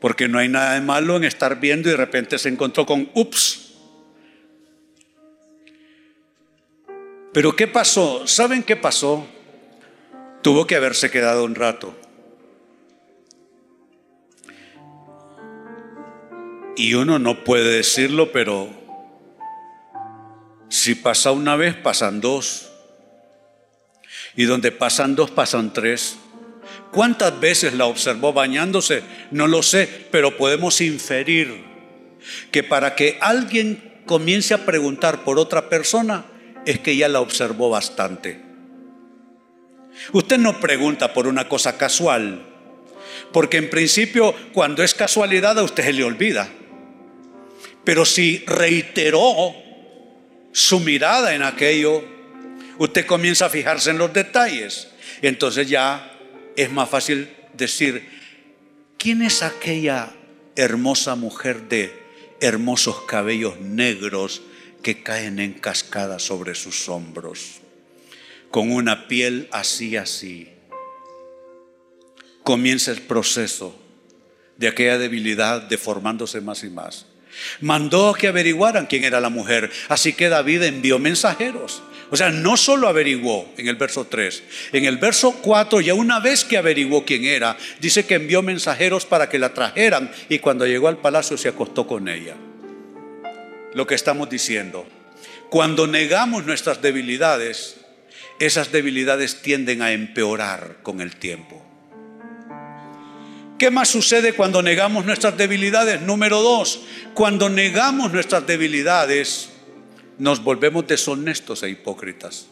Porque 0.00 0.28
no 0.28 0.38
hay 0.38 0.48
nada 0.48 0.74
de 0.74 0.80
malo 0.80 1.16
en 1.16 1.24
estar 1.24 1.58
viendo 1.58 1.88
y 1.88 1.92
de 1.92 1.98
repente 1.98 2.38
se 2.38 2.48
encontró 2.48 2.86
con, 2.86 3.10
ups. 3.14 3.72
Pero 7.32 7.56
¿qué 7.56 7.66
pasó? 7.66 8.26
¿Saben 8.26 8.62
qué 8.62 8.76
pasó? 8.76 9.26
Tuvo 10.42 10.66
que 10.66 10.76
haberse 10.76 11.10
quedado 11.10 11.44
un 11.44 11.56
rato. 11.56 11.94
Y 16.78 16.94
uno 16.94 17.18
no 17.18 17.42
puede 17.42 17.78
decirlo, 17.78 18.30
pero 18.30 18.70
si 20.68 20.94
pasa 20.94 21.32
una 21.32 21.56
vez, 21.56 21.74
pasan 21.74 22.20
dos. 22.20 22.70
Y 24.36 24.44
donde 24.44 24.70
pasan 24.70 25.16
dos, 25.16 25.32
pasan 25.32 25.72
tres. 25.72 26.18
¿Cuántas 26.92 27.40
veces 27.40 27.74
la 27.74 27.86
observó 27.86 28.32
bañándose? 28.32 29.02
No 29.32 29.48
lo 29.48 29.64
sé, 29.64 29.88
pero 30.12 30.36
podemos 30.36 30.80
inferir 30.80 31.64
que 32.52 32.62
para 32.62 32.94
que 32.94 33.18
alguien 33.20 34.02
comience 34.06 34.54
a 34.54 34.64
preguntar 34.64 35.24
por 35.24 35.40
otra 35.40 35.68
persona, 35.68 36.26
es 36.64 36.78
que 36.78 36.96
ya 36.96 37.08
la 37.08 37.20
observó 37.20 37.70
bastante. 37.70 38.40
Usted 40.12 40.38
no 40.38 40.60
pregunta 40.60 41.12
por 41.12 41.26
una 41.26 41.48
cosa 41.48 41.76
casual, 41.76 42.46
porque 43.32 43.56
en 43.56 43.68
principio 43.68 44.32
cuando 44.52 44.84
es 44.84 44.94
casualidad 44.94 45.58
a 45.58 45.64
usted 45.64 45.82
se 45.82 45.92
le 45.92 46.04
olvida. 46.04 46.48
Pero 47.88 48.04
si 48.04 48.44
reiteró 48.46 49.54
su 50.52 50.78
mirada 50.80 51.34
en 51.34 51.42
aquello, 51.42 52.04
usted 52.76 53.06
comienza 53.06 53.46
a 53.46 53.48
fijarse 53.48 53.88
en 53.88 53.96
los 53.96 54.12
detalles. 54.12 54.88
Entonces 55.22 55.70
ya 55.70 56.14
es 56.54 56.70
más 56.70 56.90
fácil 56.90 57.30
decir, 57.54 58.06
¿quién 58.98 59.22
es 59.22 59.42
aquella 59.42 60.12
hermosa 60.54 61.14
mujer 61.14 61.66
de 61.70 61.90
hermosos 62.42 63.04
cabellos 63.06 63.58
negros 63.58 64.42
que 64.82 65.02
caen 65.02 65.38
en 65.38 65.54
cascada 65.54 66.18
sobre 66.18 66.54
sus 66.54 66.90
hombros, 66.90 67.62
con 68.50 68.70
una 68.70 69.08
piel 69.08 69.48
así, 69.50 69.96
así? 69.96 70.50
Comienza 72.42 72.90
el 72.90 73.00
proceso 73.00 73.74
de 74.58 74.68
aquella 74.68 74.98
debilidad 74.98 75.62
deformándose 75.62 76.42
más 76.42 76.62
y 76.64 76.68
más. 76.68 77.07
Mandó 77.60 78.14
que 78.14 78.28
averiguaran 78.28 78.86
quién 78.86 79.04
era 79.04 79.20
la 79.20 79.28
mujer. 79.28 79.70
Así 79.88 80.12
que 80.12 80.28
David 80.28 80.62
envió 80.62 80.98
mensajeros. 80.98 81.82
O 82.10 82.16
sea, 82.16 82.30
no 82.30 82.56
solo 82.56 82.88
averiguó 82.88 83.52
en 83.58 83.68
el 83.68 83.76
verso 83.76 84.06
3, 84.06 84.42
en 84.72 84.86
el 84.86 84.96
verso 84.96 85.32
4 85.42 85.82
ya 85.82 85.92
una 85.92 86.20
vez 86.20 86.42
que 86.42 86.56
averiguó 86.56 87.04
quién 87.04 87.24
era, 87.24 87.58
dice 87.80 88.06
que 88.06 88.14
envió 88.14 88.40
mensajeros 88.42 89.04
para 89.04 89.28
que 89.28 89.38
la 89.38 89.52
trajeran 89.52 90.10
y 90.30 90.38
cuando 90.38 90.66
llegó 90.66 90.88
al 90.88 90.98
palacio 90.98 91.36
se 91.36 91.48
acostó 91.48 91.86
con 91.86 92.08
ella. 92.08 92.34
Lo 93.74 93.86
que 93.86 93.94
estamos 93.94 94.30
diciendo, 94.30 94.86
cuando 95.50 95.86
negamos 95.86 96.46
nuestras 96.46 96.80
debilidades, 96.80 97.76
esas 98.40 98.72
debilidades 98.72 99.42
tienden 99.42 99.82
a 99.82 99.92
empeorar 99.92 100.78
con 100.82 101.02
el 101.02 101.16
tiempo. 101.16 101.67
¿Qué 103.58 103.72
más 103.72 103.88
sucede 103.88 104.34
cuando 104.34 104.62
negamos 104.62 105.04
nuestras 105.04 105.36
debilidades? 105.36 106.00
Número 106.00 106.40
dos, 106.40 106.82
cuando 107.12 107.48
negamos 107.48 108.12
nuestras 108.12 108.46
debilidades, 108.46 109.50
nos 110.18 110.44
volvemos 110.44 110.86
deshonestos 110.86 111.64
e 111.64 111.70
hipócritas. 111.70 112.46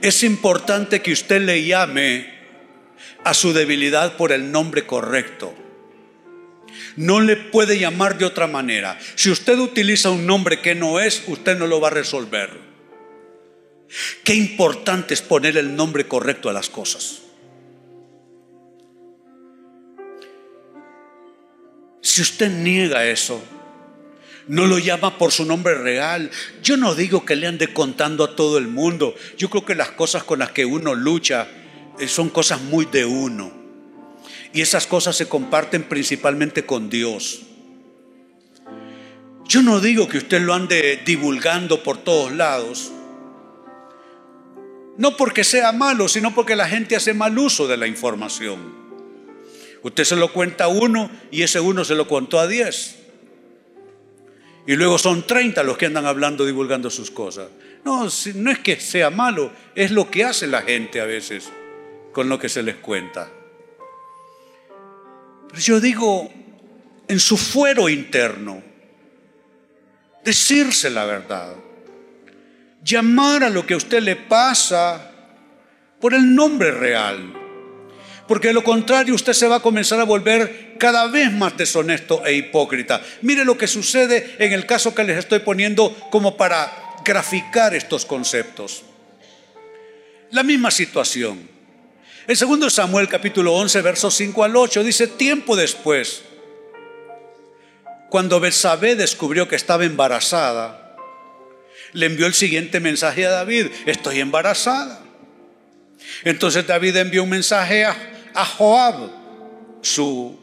Es 0.00 0.22
importante 0.22 1.02
que 1.02 1.12
usted 1.12 1.42
le 1.42 1.62
llame 1.64 2.32
a 3.22 3.34
su 3.34 3.52
debilidad 3.52 4.16
por 4.16 4.32
el 4.32 4.50
nombre 4.50 4.86
correcto. 4.86 5.54
No 6.96 7.20
le 7.20 7.36
puede 7.36 7.78
llamar 7.78 8.16
de 8.16 8.24
otra 8.24 8.46
manera. 8.46 8.98
Si 9.16 9.30
usted 9.30 9.58
utiliza 9.58 10.08
un 10.08 10.24
nombre 10.26 10.60
que 10.62 10.74
no 10.74 10.98
es, 10.98 11.24
usted 11.26 11.58
no 11.58 11.66
lo 11.66 11.78
va 11.78 11.88
a 11.88 11.92
resolver. 11.92 12.50
Qué 14.24 14.34
importante 14.34 15.12
es 15.12 15.20
poner 15.20 15.58
el 15.58 15.76
nombre 15.76 16.06
correcto 16.06 16.48
a 16.48 16.54
las 16.54 16.70
cosas. 16.70 17.29
Si 22.10 22.22
usted 22.22 22.50
niega 22.50 23.06
eso, 23.06 23.40
no 24.48 24.66
lo 24.66 24.80
llama 24.80 25.16
por 25.16 25.30
su 25.30 25.44
nombre 25.44 25.74
real. 25.74 26.28
Yo 26.60 26.76
no 26.76 26.96
digo 26.96 27.24
que 27.24 27.36
le 27.36 27.46
ande 27.46 27.72
contando 27.72 28.24
a 28.24 28.34
todo 28.34 28.58
el 28.58 28.66
mundo. 28.66 29.14
Yo 29.38 29.48
creo 29.48 29.64
que 29.64 29.76
las 29.76 29.92
cosas 29.92 30.24
con 30.24 30.40
las 30.40 30.50
que 30.50 30.64
uno 30.64 30.96
lucha 30.96 31.46
eh, 32.00 32.08
son 32.08 32.28
cosas 32.28 32.62
muy 32.62 32.86
de 32.86 33.04
uno. 33.04 33.52
Y 34.52 34.60
esas 34.60 34.88
cosas 34.88 35.14
se 35.14 35.28
comparten 35.28 35.84
principalmente 35.84 36.66
con 36.66 36.90
Dios. 36.90 37.42
Yo 39.46 39.62
no 39.62 39.78
digo 39.78 40.08
que 40.08 40.18
usted 40.18 40.40
lo 40.40 40.52
ande 40.52 41.00
divulgando 41.06 41.84
por 41.84 41.98
todos 41.98 42.32
lados. 42.32 42.90
No 44.98 45.16
porque 45.16 45.44
sea 45.44 45.70
malo, 45.70 46.08
sino 46.08 46.34
porque 46.34 46.56
la 46.56 46.66
gente 46.66 46.96
hace 46.96 47.14
mal 47.14 47.38
uso 47.38 47.68
de 47.68 47.76
la 47.76 47.86
información. 47.86 48.79
Usted 49.82 50.04
se 50.04 50.16
lo 50.16 50.32
cuenta 50.32 50.64
a 50.64 50.68
uno 50.68 51.10
y 51.30 51.42
ese 51.42 51.60
uno 51.60 51.84
se 51.84 51.94
lo 51.94 52.06
contó 52.06 52.38
a 52.38 52.46
diez. 52.46 52.96
Y 54.66 54.76
luego 54.76 54.98
son 54.98 55.26
30 55.26 55.62
los 55.62 55.78
que 55.78 55.86
andan 55.86 56.06
hablando, 56.06 56.44
divulgando 56.44 56.90
sus 56.90 57.10
cosas. 57.10 57.48
No, 57.84 58.06
no 58.34 58.50
es 58.50 58.58
que 58.58 58.78
sea 58.78 59.10
malo, 59.10 59.52
es 59.74 59.90
lo 59.90 60.10
que 60.10 60.24
hace 60.24 60.46
la 60.46 60.62
gente 60.62 61.00
a 61.00 61.06
veces 61.06 61.50
con 62.12 62.28
lo 62.28 62.38
que 62.38 62.48
se 62.48 62.62
les 62.62 62.76
cuenta. 62.76 63.30
Pero 65.48 65.60
yo 65.60 65.80
digo, 65.80 66.30
en 67.08 67.18
su 67.18 67.36
fuero 67.36 67.88
interno, 67.88 68.62
decirse 70.24 70.90
la 70.90 71.06
verdad, 71.06 71.54
llamar 72.84 73.44
a 73.44 73.50
lo 73.50 73.66
que 73.66 73.74
a 73.74 73.78
usted 73.78 74.02
le 74.02 74.16
pasa 74.16 75.10
por 76.00 76.14
el 76.14 76.34
nombre 76.34 76.70
real. 76.70 77.39
Porque 78.30 78.46
de 78.46 78.54
lo 78.54 78.62
contrario 78.62 79.12
usted 79.12 79.32
se 79.32 79.48
va 79.48 79.56
a 79.56 79.60
comenzar 79.60 79.98
a 79.98 80.04
volver 80.04 80.76
cada 80.78 81.08
vez 81.08 81.32
más 81.32 81.56
deshonesto 81.56 82.24
e 82.24 82.34
hipócrita. 82.34 83.02
Mire 83.22 83.44
lo 83.44 83.58
que 83.58 83.66
sucede 83.66 84.36
en 84.38 84.52
el 84.52 84.66
caso 84.66 84.94
que 84.94 85.02
les 85.02 85.18
estoy 85.18 85.40
poniendo 85.40 85.92
como 86.12 86.36
para 86.36 86.72
graficar 87.04 87.74
estos 87.74 88.06
conceptos. 88.06 88.84
La 90.30 90.44
misma 90.44 90.70
situación. 90.70 91.40
El 92.28 92.36
segundo 92.36 92.70
Samuel 92.70 93.08
capítulo 93.08 93.52
11 93.54 93.82
versos 93.82 94.14
5 94.14 94.44
al 94.44 94.54
8 94.54 94.84
dice, 94.84 95.08
tiempo 95.08 95.56
después, 95.56 96.22
cuando 98.10 98.38
Betsabé 98.38 98.94
descubrió 98.94 99.48
que 99.48 99.56
estaba 99.56 99.84
embarazada, 99.84 100.94
le 101.94 102.06
envió 102.06 102.26
el 102.26 102.34
siguiente 102.34 102.78
mensaje 102.78 103.26
a 103.26 103.30
David, 103.30 103.66
estoy 103.86 104.20
embarazada. 104.20 105.02
Entonces 106.22 106.64
David 106.64 106.96
envió 106.96 107.24
un 107.24 107.30
mensaje 107.30 107.84
a, 107.84 107.96
a 108.34 108.44
Joab, 108.44 109.10
su 109.82 110.38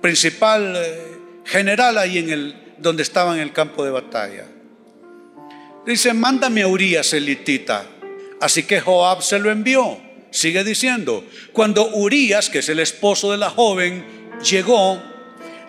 principal 0.00 0.74
eh, 0.76 1.18
general 1.44 1.98
ahí 1.98 2.18
en 2.18 2.30
el 2.30 2.64
donde 2.78 3.02
estaba 3.02 3.34
en 3.34 3.40
el 3.40 3.52
campo 3.52 3.84
de 3.84 3.90
batalla. 3.90 4.46
Dice, 5.86 6.14
mándame 6.14 6.62
a 6.62 6.68
Urias 6.68 7.12
elitita. 7.12 7.86
Así 8.40 8.64
que 8.64 8.80
Joab 8.80 9.22
se 9.22 9.38
lo 9.38 9.50
envió. 9.50 9.98
Sigue 10.30 10.64
diciendo, 10.64 11.24
cuando 11.52 11.86
Urias, 11.94 12.50
que 12.50 12.58
es 12.58 12.68
el 12.68 12.80
esposo 12.80 13.30
de 13.30 13.38
la 13.38 13.50
joven, 13.50 14.04
llegó, 14.42 15.00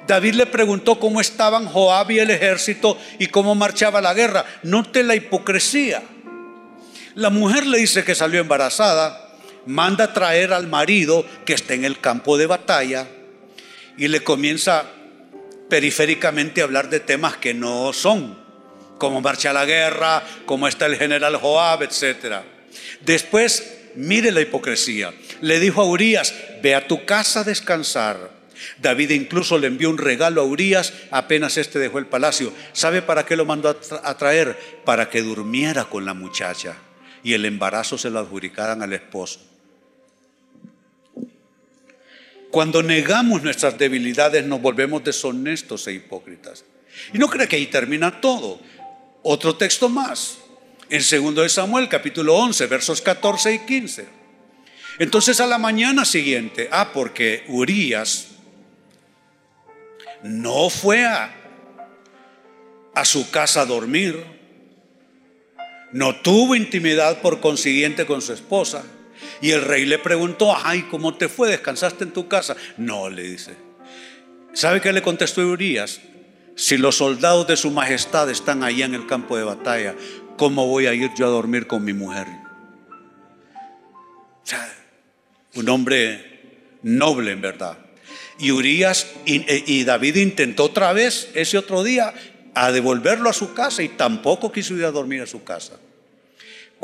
David 0.07 0.35
le 0.35 0.45
preguntó 0.45 0.99
cómo 0.99 1.21
estaban 1.21 1.67
Joab 1.67 2.11
y 2.11 2.19
el 2.19 2.31
ejército 2.31 2.97
y 3.19 3.27
cómo 3.27 3.55
marchaba 3.55 4.01
la 4.01 4.13
guerra. 4.13 4.45
Note 4.63 5.03
la 5.03 5.15
hipocresía. 5.15 6.03
La 7.15 7.29
mujer 7.29 7.65
le 7.65 7.77
dice 7.77 8.03
que 8.03 8.15
salió 8.15 8.41
embarazada, 8.41 9.24
manda 9.65 10.05
a 10.05 10.13
traer 10.13 10.53
al 10.53 10.67
marido 10.67 11.25
que 11.45 11.53
está 11.53 11.73
en 11.73 11.85
el 11.85 11.99
campo 11.99 12.37
de 12.37 12.47
batalla 12.47 13.07
y 13.97 14.07
le 14.07 14.21
comienza 14.21 14.85
periféricamente 15.69 16.61
a 16.61 16.65
hablar 16.65 16.89
de 16.89 16.99
temas 16.99 17.37
que 17.37 17.53
no 17.53 17.93
son, 17.93 18.37
cómo 18.97 19.21
marcha 19.21 19.53
la 19.53 19.65
guerra, 19.65 20.23
cómo 20.45 20.67
está 20.67 20.85
el 20.85 20.97
general 20.97 21.37
Joab, 21.37 21.83
etc. 21.83 22.41
Después, 23.01 23.77
mire 23.95 24.31
la 24.31 24.41
hipocresía. 24.41 25.13
Le 25.41 25.59
dijo 25.59 25.81
a 25.81 25.85
Urias, 25.85 26.33
ve 26.61 26.75
a 26.75 26.87
tu 26.87 27.05
casa 27.05 27.41
a 27.41 27.43
descansar. 27.43 28.35
David 28.81 29.11
incluso 29.11 29.57
le 29.57 29.67
envió 29.67 29.89
un 29.89 29.97
regalo 29.97 30.41
a 30.41 30.45
Urias 30.45 30.93
apenas 31.11 31.57
este 31.57 31.77
dejó 31.79 31.99
el 31.99 32.05
palacio. 32.05 32.53
¿Sabe 32.73 33.01
para 33.01 33.25
qué 33.25 33.35
lo 33.35 33.45
mandó 33.45 33.69
a 33.69 34.17
traer? 34.17 34.57
Para 34.85 35.09
que 35.09 35.21
durmiera 35.21 35.85
con 35.85 36.05
la 36.05 36.13
muchacha 36.13 36.77
y 37.25 37.33
el 37.33 37.43
embarazo 37.45 37.97
se 37.97 38.09
lo 38.09 38.19
adjudicaran 38.19 38.81
al 38.81 38.93
esposo. 38.93 39.39
Cuando 42.55 42.81
negamos 42.81 43.43
nuestras 43.43 43.77
debilidades 43.77 44.45
nos 44.45 44.61
volvemos 44.61 45.03
deshonestos 45.03 45.87
e 45.87 45.91
hipócritas. 45.91 46.63
Y 47.11 47.17
no 47.17 47.27
cree 47.27 47.49
que 47.49 47.57
ahí 47.57 47.65
termina 47.65 48.21
todo. 48.21 48.61
Otro 49.23 49.57
texto 49.57 49.89
más. 49.89 50.37
En 50.89 51.01
2 51.01 51.35
de 51.35 51.49
Samuel, 51.49 51.89
capítulo 51.89 52.33
11, 52.37 52.67
versos 52.67 53.01
14 53.01 53.55
y 53.55 53.59
15. 53.59 54.07
Entonces 54.99 55.41
a 55.41 55.47
la 55.47 55.57
mañana 55.57 56.05
siguiente, 56.05 56.69
ah, 56.71 56.91
porque 56.93 57.43
Urias 57.49 58.27
no 60.23 60.69
fue 60.69 61.05
a 61.05 61.33
su 63.03 63.29
casa 63.31 63.63
a 63.63 63.65
dormir, 63.65 64.23
no 65.91 66.15
tuvo 66.21 66.55
intimidad 66.55 67.21
por 67.21 67.41
consiguiente 67.41 68.05
con 68.05 68.21
su 68.21 68.31
esposa. 68.31 68.85
Y 69.41 69.51
el 69.51 69.61
rey 69.61 69.85
le 69.85 69.99
preguntó, 69.99 70.55
ay, 70.55 70.83
¿cómo 70.83 71.15
te 71.15 71.29
fue? 71.29 71.49
¿Descansaste 71.49 72.03
en 72.03 72.11
tu 72.11 72.27
casa? 72.27 72.55
No, 72.77 73.09
le 73.09 73.23
dice. 73.23 73.55
¿Sabe 74.53 74.81
qué 74.81 74.93
le 74.93 75.01
contestó 75.01 75.41
Urias? 75.41 76.01
Si 76.55 76.77
los 76.77 76.97
soldados 76.97 77.47
de 77.47 77.57
su 77.57 77.71
majestad 77.71 78.29
están 78.29 78.63
allá 78.63 78.85
en 78.85 78.95
el 78.95 79.07
campo 79.07 79.35
de 79.35 79.43
batalla, 79.43 79.95
¿cómo 80.37 80.67
voy 80.67 80.87
a 80.87 80.93
ir 80.93 81.11
yo 81.17 81.25
a 81.25 81.29
dormir 81.29 81.67
con 81.67 81.83
mi 81.83 81.93
mujer? 81.93 82.27
un 85.55 85.69
hombre 85.69 86.77
noble 86.83 87.31
en 87.31 87.41
verdad. 87.41 87.77
Y 88.37 88.51
Urias 88.51 89.07
eh, 89.25 89.63
y, 89.65 89.83
David 89.83 90.17
intentó 90.17 90.65
otra 90.65 90.93
vez 90.93 91.29
ese 91.33 91.57
otro 91.57 91.83
día 91.83 92.13
a 92.53 92.71
devolverlo 92.71 93.29
a 93.29 93.33
su 93.33 93.53
casa 93.53 93.81
y 93.81 93.89
tampoco 93.89 94.51
quiso 94.51 94.75
ir 94.75 94.85
a 94.85 94.91
dormir 94.91 95.21
a 95.21 95.27
su 95.27 95.43
casa. 95.43 95.79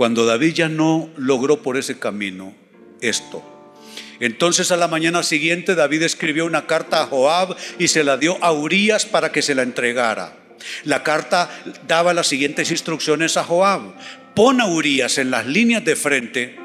Cuando 0.02 0.26
David 0.26 0.56
ya 0.56 0.68
no 0.68 1.12
logró 1.16 1.62
por 1.62 1.78
ese 1.78 2.00
camino 2.00 2.56
esto, 3.02 3.44
entonces 4.20 4.72
a 4.72 4.76
la 4.76 4.88
mañana 4.88 5.22
siguiente 5.22 5.76
David 5.76 6.02
escribió 6.02 6.48
una 6.48 6.66
carta 6.66 7.04
a 7.04 7.06
Joab 7.06 7.56
y 7.78 7.88
se 7.88 8.04
la 8.04 8.18
dio 8.18 8.44
a 8.44 8.52
Urias 8.52 9.06
para 9.06 9.32
que 9.32 9.44
se 9.44 9.54
la 9.54 9.62
entregara. 9.62 10.36
La 10.86 11.04
carta 11.04 11.52
daba 11.88 12.16
las 12.16 12.26
siguientes 12.26 12.72
instrucciones 12.72 13.38
a 13.38 13.44
Joab. 13.44 13.94
Pon 14.34 14.60
a 14.60 14.66
Urias 14.66 15.20
en 15.20 15.30
las 15.30 15.46
líneas 15.46 15.86
de 15.86 15.96
frente 15.96 16.58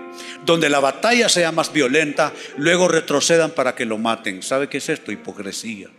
donde 0.47 0.71
la 0.71 0.81
batalla 0.81 1.28
sea 1.28 1.52
más 1.52 1.71
violenta, 1.75 2.33
luego 2.57 2.88
retrocedan 2.88 3.50
para 3.50 3.75
que 3.75 3.85
lo 3.85 3.99
maten. 3.99 4.43
¿Sabe 4.43 4.71
qué 4.71 4.78
es 4.78 4.88
esto? 4.88 5.12
Hipocresía. 5.12 5.90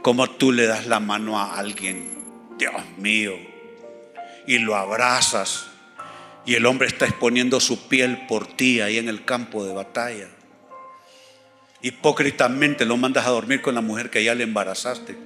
Como 0.00 0.30
tú 0.30 0.52
le 0.52 0.66
das 0.66 0.86
la 0.86 1.00
mano 1.00 1.38
a 1.38 1.58
alguien, 1.58 2.08
Dios 2.56 2.72
mío, 2.96 3.47
y 4.48 4.58
lo 4.58 4.74
abrazas, 4.76 5.66
y 6.46 6.54
el 6.54 6.64
hombre 6.64 6.88
está 6.88 7.04
exponiendo 7.04 7.60
su 7.60 7.86
piel 7.86 8.26
por 8.26 8.46
ti 8.46 8.80
ahí 8.80 8.96
en 8.96 9.10
el 9.10 9.26
campo 9.26 9.66
de 9.66 9.74
batalla. 9.74 10.30
Hipócritamente 11.82 12.86
lo 12.86 12.96
mandas 12.96 13.26
a 13.26 13.30
dormir 13.30 13.60
con 13.60 13.74
la 13.74 13.82
mujer 13.82 14.08
que 14.08 14.24
ya 14.24 14.34
le 14.34 14.44
embarazaste. 14.44 15.16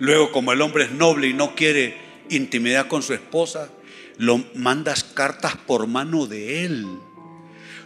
Luego, 0.00 0.32
como 0.32 0.52
el 0.52 0.60
hombre 0.60 0.84
es 0.84 0.90
noble 0.90 1.28
y 1.28 1.34
no 1.34 1.54
quiere 1.54 1.96
intimidad 2.28 2.88
con 2.88 3.04
su 3.04 3.14
esposa, 3.14 3.68
lo 4.16 4.44
mandas 4.56 5.04
cartas 5.04 5.54
por 5.56 5.86
mano 5.86 6.26
de 6.26 6.64
él. 6.64 6.84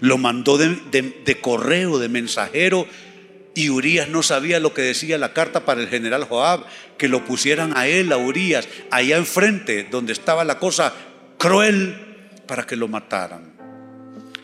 Lo 0.01 0.17
mandó 0.17 0.57
de, 0.57 1.39
correo, 1.43 1.99
de 1.99 2.09
mensajero. 2.09 2.87
Y 3.55 3.69
Urias 3.69 4.09
no 4.09 4.23
sabía 4.23 4.61
lo 4.61 4.73
que 4.73 4.83
decía 4.83 5.19
la 5.19 5.33
carta 5.33 5.65
para 5.65 5.81
el 5.81 5.89
general 5.89 6.25
Joab, 6.25 6.65
que 6.97 7.09
lo 7.09 7.25
pusieran 7.25 7.77
a 7.77 7.87
él, 7.87 8.13
a 8.13 8.17
Urias, 8.17 8.67
allá 8.91 9.17
enfrente, 9.17 9.87
donde 9.91 10.13
estaba 10.13 10.45
la 10.45 10.59
cosa 10.59 10.93
cruel, 11.39 12.31
para 12.47 12.67
que 12.67 12.77
lo 12.77 12.89
mataran. 12.89 13.53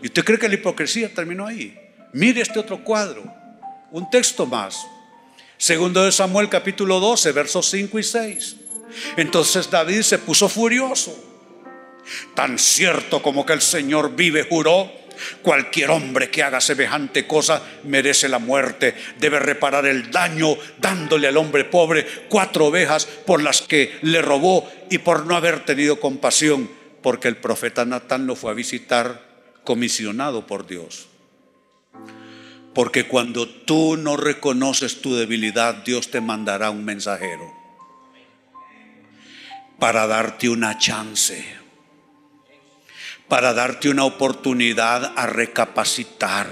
¿Y 0.02 0.06
usted 0.06 0.24
cree 0.24 0.38
que 0.38 0.48
la 0.48 0.54
hipocresía 0.54 1.12
terminó 1.12 1.46
ahí? 1.46 1.78
Mire 2.12 2.42
este 2.42 2.58
otro 2.58 2.84
cuadro, 2.84 3.24
un 3.90 4.08
texto 4.10 4.46
más. 4.46 4.86
Segundo 5.56 6.04
de 6.04 6.12
Samuel 6.12 6.48
capítulo 6.48 7.00
12, 7.00 7.32
versos 7.32 7.68
5 7.70 7.98
y 7.98 8.02
6. 8.02 8.56
Entonces 9.16 9.70
David 9.70 10.02
se 10.02 10.18
puso 10.18 10.48
furioso 10.48 11.28
Tan 12.34 12.58
cierto 12.58 13.22
como 13.22 13.44
que 13.44 13.52
el 13.52 13.60
Señor 13.60 14.14
vive, 14.14 14.46
juró, 14.48 14.90
cualquier 15.42 15.90
hombre 15.90 16.30
que 16.30 16.42
haga 16.42 16.60
semejante 16.60 17.26
cosa 17.26 17.62
merece 17.84 18.28
la 18.28 18.38
muerte, 18.38 18.94
debe 19.18 19.38
reparar 19.38 19.86
el 19.86 20.10
daño 20.10 20.56
dándole 20.78 21.28
al 21.28 21.36
hombre 21.36 21.64
pobre 21.64 22.06
cuatro 22.28 22.66
ovejas 22.66 23.06
por 23.06 23.42
las 23.42 23.62
que 23.62 23.98
le 24.02 24.22
robó 24.22 24.70
y 24.90 24.98
por 24.98 25.26
no 25.26 25.36
haber 25.36 25.64
tenido 25.64 26.00
compasión, 26.00 26.70
porque 27.02 27.28
el 27.28 27.36
profeta 27.36 27.84
Natán 27.84 28.26
lo 28.26 28.36
fue 28.36 28.50
a 28.50 28.54
visitar 28.54 29.28
comisionado 29.64 30.46
por 30.46 30.66
Dios. 30.66 31.08
Porque 32.74 33.08
cuando 33.08 33.48
tú 33.48 33.96
no 33.96 34.16
reconoces 34.16 35.00
tu 35.00 35.16
debilidad, 35.16 35.74
Dios 35.84 36.10
te 36.10 36.20
mandará 36.20 36.70
un 36.70 36.84
mensajero 36.84 37.58
para 39.78 40.06
darte 40.06 40.48
una 40.48 40.76
chance 40.78 41.58
para 43.28 43.52
darte 43.52 43.88
una 43.88 44.04
oportunidad 44.04 45.12
a 45.16 45.26
recapacitar. 45.26 46.46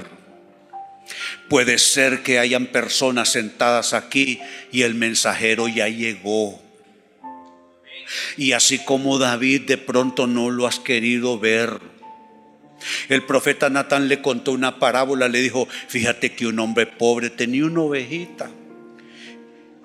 Puede 1.49 1.79
ser 1.79 2.23
que 2.23 2.39
hayan 2.39 2.67
personas 2.67 3.31
sentadas 3.31 3.95
aquí 3.95 4.41
y 4.73 4.83
el 4.83 4.95
mensajero 4.95 5.69
ya 5.69 5.89
llegó. 5.89 6.61
Y 8.37 8.53
así 8.53 8.79
como 8.79 9.19
David 9.19 9.63
de 9.63 9.79
pronto 9.79 10.27
no 10.27 10.51
lo 10.51 10.67
has 10.67 10.79
querido 10.79 11.39
ver. 11.39 11.81
El 13.09 13.23
profeta 13.23 13.71
Natán 13.71 14.09
le 14.09 14.21
contó 14.21 14.53
una 14.53 14.79
parábola, 14.79 15.29
le 15.29 15.41
dijo, 15.41 15.67
fíjate 15.89 16.35
que 16.35 16.47
un 16.47 16.59
hombre 16.59 16.87
pobre 16.87 17.31
tenía 17.31 17.65
una 17.65 17.81
ovejita 17.81 18.51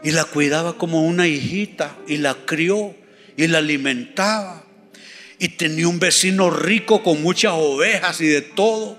y 0.03 0.11
la 0.11 0.25
cuidaba 0.25 0.77
como 0.77 1.03
una 1.03 1.27
hijita 1.27 1.95
y 2.07 2.17
la 2.17 2.35
crió 2.45 2.95
y 3.37 3.47
la 3.47 3.59
alimentaba 3.59 4.65
y 5.41 5.49
tenía 5.49 5.87
un 5.87 5.97
vecino 5.97 6.51
rico 6.51 7.01
con 7.01 7.23
muchas 7.23 7.53
ovejas 7.55 8.21
y 8.21 8.27
de 8.27 8.41
todo. 8.41 8.95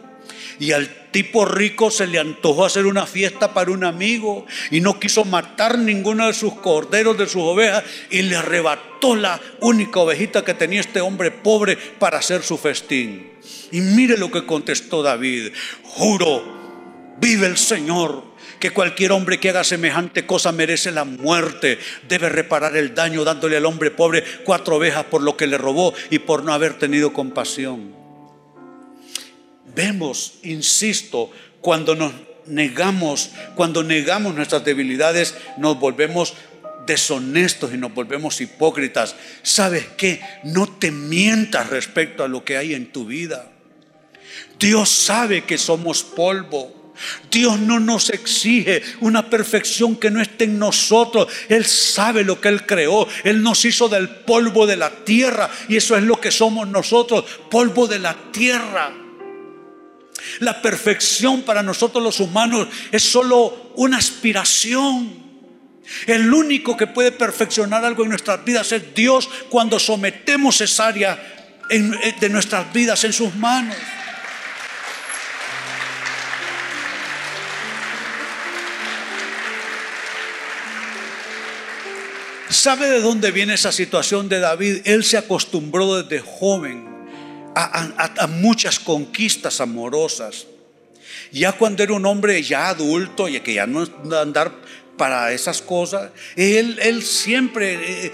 Y 0.59 0.72
al 0.72 1.12
tipo 1.12 1.44
rico 1.44 1.88
se 1.92 2.09
le 2.09 2.18
antojó 2.18 2.64
hacer 2.64 2.87
una 2.87 3.07
fiesta 3.07 3.55
para 3.55 3.70
un 3.70 3.85
amigo 3.85 4.44
y 4.72 4.81
no 4.81 4.98
quiso 4.98 5.24
matar 5.24 5.78
ninguno 5.78 6.26
de 6.26 6.35
sus 6.35 6.55
corderos, 6.55 7.16
de 7.16 7.28
sus 7.28 7.42
ovejas, 7.42 7.85
y 8.11 8.22
le 8.22 8.35
arrebató 8.35 9.14
la 9.14 9.40
única 9.61 10.00
ovejita 10.00 10.44
que 10.44 10.55
tenía 10.55 10.81
este 10.81 11.00
hombre 11.00 11.31
pobre 11.31 11.76
para 11.76 12.18
hacer 12.18 12.42
su 12.42 12.59
festín. 12.59 13.31
Y 13.70 13.81
mire 13.81 14.16
lo 14.16 14.33
que 14.33 14.44
contestó 14.44 15.00
David, 15.05 15.52
juro, 15.85 17.14
vive 17.20 17.46
el 17.46 17.57
Señor 17.57 18.32
que 18.62 18.70
cualquier 18.70 19.11
hombre 19.11 19.40
que 19.40 19.51
haga 19.51 19.64
semejante 19.64 20.25
cosa 20.25 20.53
merece 20.53 20.92
la 20.92 21.03
muerte. 21.03 21.81
Debe 22.09 22.29
reparar 22.29 22.77
el 22.77 22.94
daño 22.94 23.25
dándole 23.25 23.57
al 23.57 23.66
hombre 23.66 23.90
pobre 23.90 24.22
cuatro 24.44 24.77
ovejas 24.77 25.07
por 25.07 25.20
lo 25.20 25.37
que 25.37 25.48
le 25.48 25.59
robó 25.59 25.92
y 26.11 26.20
por 26.20 26.44
no 26.44 26.53
haber 26.53 26.79
tenido 26.79 27.12
compasión. 27.12 27.92
Vemos, 29.75 30.35
insisto, 30.44 31.33
cuando 31.61 31.96
nos 31.96 32.12
negamos, 32.46 33.31
cuando 33.57 33.83
negamos 33.83 34.33
nuestras 34.37 34.64
debilidades, 34.64 35.35
nos 35.59 35.81
volvemos 35.81 36.35
deshonestos 36.87 37.75
y 37.75 37.79
nos 37.79 37.92
volvemos 37.92 38.40
hipócritas. 38.40 39.16
¿Sabes 39.42 39.87
qué? 39.96 40.20
No 40.44 40.68
te 40.68 40.92
mientas 40.92 41.68
respecto 41.68 42.22
a 42.22 42.29
lo 42.29 42.44
que 42.44 42.59
hay 42.59 42.75
en 42.75 42.92
tu 42.92 43.07
vida. 43.07 43.51
Dios 44.61 44.88
sabe 44.88 45.42
que 45.42 45.59
somos 45.59 46.05
polvo. 46.05 46.82
Dios 47.31 47.59
no 47.59 47.81
nos 47.81 48.11
exige 48.11 48.83
una 49.00 49.28
perfección 49.28 49.96
que 49.96 50.11
no 50.11 50.20
esté 50.20 50.44
en 50.44 50.59
nosotros. 50.59 51.28
Él 51.48 51.64
sabe 51.64 52.24
lo 52.24 52.40
que 52.40 52.48
Él 52.48 52.66
creó. 52.66 53.09
Él 53.24 53.42
nos 53.42 53.64
hizo 53.64 53.88
del 53.88 54.09
polvo 54.09 54.66
de 54.66 54.76
la 54.76 54.90
tierra 54.90 55.50
y 55.68 55.76
eso 55.76 55.96
es 55.96 56.02
lo 56.02 56.20
que 56.20 56.31
somos 56.31 56.68
nosotros, 56.68 57.24
polvo 57.50 57.87
de 57.87 57.98
la 57.98 58.14
tierra. 58.33 58.92
La 60.40 60.62
perfección 60.62 61.42
para 61.42 61.62
nosotros 61.62 62.02
los 62.02 62.20
humanos 62.20 62.68
es 62.90 63.02
solo 63.02 63.72
una 63.76 63.98
aspiración. 63.98 65.22
El 66.07 66.33
único 66.33 66.76
que 66.76 66.87
puede 66.87 67.12
perfeccionar 67.12 67.85
algo 67.85 68.05
en 68.05 68.11
nuestras 68.11 68.44
vidas 68.44 68.70
es 68.72 68.94
Dios 68.94 69.28
cuando 69.48 69.78
sometemos 69.78 70.61
esa 70.61 70.88
área 70.88 71.59
de 71.68 72.28
nuestras 72.28 72.72
vidas 72.72 73.02
en 73.05 73.12
sus 73.12 73.35
manos. 73.35 73.76
¿Sabe 82.52 82.90
de 82.90 83.00
dónde 83.00 83.30
viene 83.30 83.54
esa 83.54 83.72
situación 83.72 84.28
de 84.28 84.38
David? 84.38 84.82
Él 84.84 85.04
se 85.04 85.16
acostumbró 85.16 86.02
desde 86.02 86.20
joven 86.20 86.86
a, 87.54 88.26
muchas 88.26 88.78
conquistas 88.78 89.60
amorosas. 89.60 90.46
Ya 91.30 91.52
cuando 91.52 91.82
era 91.82 91.94
un 91.94 92.04
hombre 92.04 92.42
ya 92.42 92.68
adulto 92.68 93.28
y 93.28 93.40
que 93.40 93.54
ya 93.54 93.66
no 93.66 93.86
andar 94.20 94.52
para 94.98 95.32
esas 95.32 95.62
cosas, 95.62 96.10
él, 96.36 96.78
él 96.82 97.02
siempre 97.02 98.06
eh, 98.06 98.12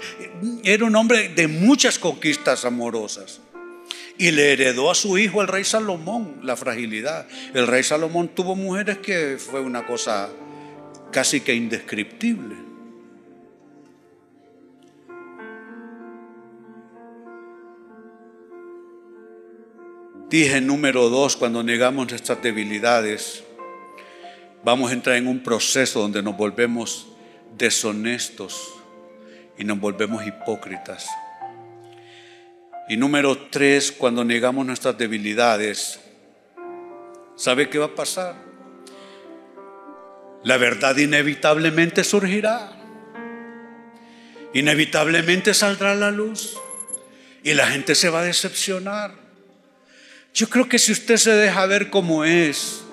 era 0.63 0.85
un 0.85 0.95
hombre 0.95 1.29
de 1.29 1.47
muchas 1.47 1.99
conquistas 1.99 2.63
amorosas. 2.63 3.41
Y 4.17 4.31
le 4.31 4.53
heredó 4.53 4.89
a 4.89 4.95
su 4.95 5.17
hijo 5.17 5.41
el 5.41 5.47
rey 5.47 5.65
Salomón 5.65 6.39
la 6.43 6.55
fragilidad. 6.55 7.27
El 7.53 7.67
rey 7.67 7.83
Salomón 7.83 8.29
tuvo 8.29 8.55
mujeres 8.55 8.99
que 8.99 9.37
fue 9.37 9.59
una 9.59 9.85
cosa 9.85 10.29
casi 11.11 11.41
que 11.41 11.53
indescriptible. 11.53 12.68
Dije 20.29 20.61
número 20.61 21.09
dos, 21.09 21.35
cuando 21.35 21.63
negamos 21.63 22.07
nuestras 22.11 22.39
debilidades, 22.43 23.43
vamos 24.63 24.91
a 24.91 24.93
entrar 24.93 25.15
en 25.15 25.25
un 25.25 25.41
proceso 25.41 26.01
donde 26.01 26.21
nos 26.21 26.37
volvemos 26.37 27.07
deshonestos 27.57 28.75
y 29.57 29.63
nos 29.63 29.79
volvemos 29.79 30.23
hipócritas. 30.27 31.07
Y 32.87 32.97
número 32.97 33.49
tres, 33.49 33.91
cuando 33.91 34.23
negamos 34.23 34.67
nuestras 34.67 34.95
debilidades, 34.99 35.99
¿sabe 37.35 37.67
qué 37.67 37.79
va 37.79 37.87
a 37.87 37.95
pasar? 37.95 38.35
La 40.43 40.57
verdad 40.57 40.95
inevitablemente 40.97 42.03
surgirá. 42.03 42.71
Inevitablemente 44.53 45.55
saldrá 45.55 45.93
a 45.93 45.95
la 45.95 46.11
luz 46.11 46.55
y 47.43 47.55
la 47.55 47.65
gente 47.65 47.95
se 47.95 48.09
va 48.09 48.19
a 48.19 48.23
decepcionar. 48.25 49.18
Yo 50.33 50.47
creo 50.49 50.69
que 50.69 50.79
si 50.79 50.91
usted 50.91 51.17
se 51.17 51.31
deja 51.31 51.65
ver 51.65 51.89
como 51.89 52.23
es, 52.23 52.83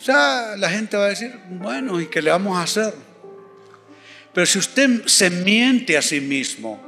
ya 0.00 0.54
la 0.56 0.70
gente 0.70 0.96
va 0.96 1.06
a 1.06 1.08
decir, 1.08 1.38
bueno, 1.50 2.00
¿y 2.00 2.06
qué 2.06 2.22
le 2.22 2.30
vamos 2.30 2.56
a 2.56 2.62
hacer? 2.62 2.94
Pero 4.32 4.46
si 4.46 4.58
usted 4.58 5.04
se 5.06 5.30
miente 5.30 5.98
a 5.98 6.02
sí 6.02 6.20
mismo 6.20 6.80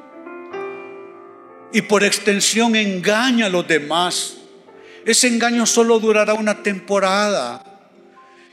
y 1.73 1.83
por 1.83 2.05
extensión 2.05 2.77
engaña 2.77 3.47
a 3.47 3.49
los 3.49 3.67
demás, 3.67 4.37
ese 5.05 5.29
engaño 5.29 5.67
solo 5.67 5.99
durará 5.99 6.35
una 6.35 6.63
temporada 6.63 7.65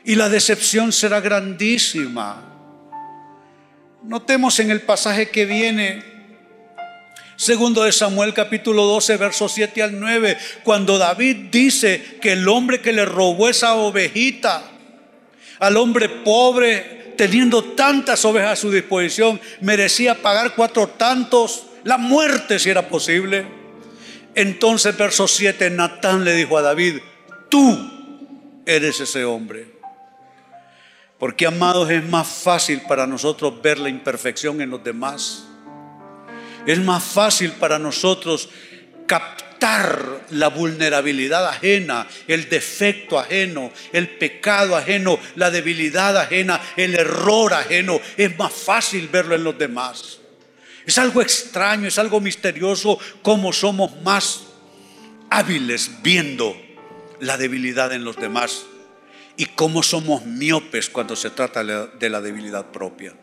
y 0.03 0.15
la 0.15 0.29
decepción 0.29 0.91
será 0.91 1.19
grandísima. 1.19 2.43
Notemos 4.03 4.59
en 4.59 4.71
el 4.71 4.81
pasaje 4.81 5.29
que 5.29 5.45
viene 5.45 6.16
Segundo 7.37 7.83
de 7.83 7.91
Samuel 7.91 8.33
capítulo 8.33 8.85
12, 8.85 9.15
versos 9.17 9.51
7 9.51 9.83
al 9.83 9.99
9, 9.99 10.39
cuando 10.63 10.97
David 10.97 11.49
dice 11.51 12.17
que 12.19 12.31
el 12.31 12.47
hombre 12.47 12.81
que 12.81 12.91
le 12.91 13.05
robó 13.05 13.47
esa 13.47 13.75
ovejita, 13.75 14.63
al 15.59 15.77
hombre 15.77 16.09
pobre, 16.09 17.13
teniendo 17.15 17.63
tantas 17.63 18.25
ovejas 18.25 18.53
a 18.53 18.61
su 18.61 18.71
disposición, 18.71 19.39
merecía 19.61 20.19
pagar 20.19 20.55
cuatro 20.55 20.87
tantos, 20.87 21.67
la 21.83 21.99
muerte 21.99 22.57
si 22.57 22.71
era 22.71 22.89
posible. 22.89 23.45
Entonces, 24.33 24.97
verso 24.97 25.27
7, 25.27 25.69
Natán 25.69 26.25
le 26.25 26.33
dijo 26.33 26.57
a 26.57 26.63
David, 26.63 26.97
tú 27.49 28.61
eres 28.65 28.99
ese 28.99 29.25
hombre. 29.25 29.67
Porque, 31.19 31.45
amados, 31.45 31.87
es 31.91 32.03
más 32.03 32.27
fácil 32.27 32.81
para 32.87 33.05
nosotros 33.05 33.61
ver 33.61 33.77
la 33.77 33.89
imperfección 33.89 34.59
en 34.59 34.71
los 34.71 34.83
demás 34.83 35.43
es 36.67 36.79
más 36.79 37.03
fácil 37.03 37.53
para 37.53 37.79
nosotros 37.79 38.49
captar 39.07 40.25
la 40.31 40.49
vulnerabilidad 40.49 41.47
ajena, 41.47 42.05
el 42.27 42.49
defecto 42.49 43.17
ajeno, 43.17 43.71
el 43.93 44.09
pecado 44.17 44.75
ajeno, 44.75 45.17
la 45.35 45.49
debilidad 45.49 46.15
ajena, 46.17 46.61
el 46.75 46.93
error 46.93 47.53
ajeno. 47.53 48.01
Es 48.17 48.37
más 48.37 48.51
fácil 48.51 49.07
verlo 49.07 49.35
en 49.35 49.45
los 49.45 49.57
demás. 49.57 50.19
Es 50.85 50.97
algo 50.97 51.21
extraño, 51.21 51.87
es 51.87 51.97
algo 51.97 52.19
misterioso 52.19 52.99
cómo 53.21 53.53
somos 53.53 54.01
más 54.01 54.43
hábiles 55.29 56.01
viendo 56.03 56.55
la 57.21 57.37
debilidad 57.37 57.93
en 57.93 58.03
los 58.03 58.17
demás 58.17 58.65
y 59.37 59.45
cómo 59.45 59.83
somos 59.83 60.25
miopes 60.25 60.89
cuando 60.89 61.15
se 61.15 61.29
trata 61.29 61.63
de 61.63 62.09
la 62.09 62.19
debilidad 62.19 62.71
propia. 62.71 63.13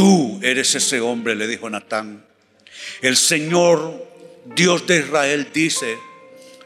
Tú 0.00 0.40
eres 0.42 0.74
ese 0.74 0.98
hombre, 1.02 1.34
le 1.34 1.46
dijo 1.46 1.68
Natán. 1.68 2.24
El 3.02 3.18
Señor, 3.18 4.08
Dios 4.46 4.86
de 4.86 5.00
Israel, 5.00 5.48
dice, 5.52 5.98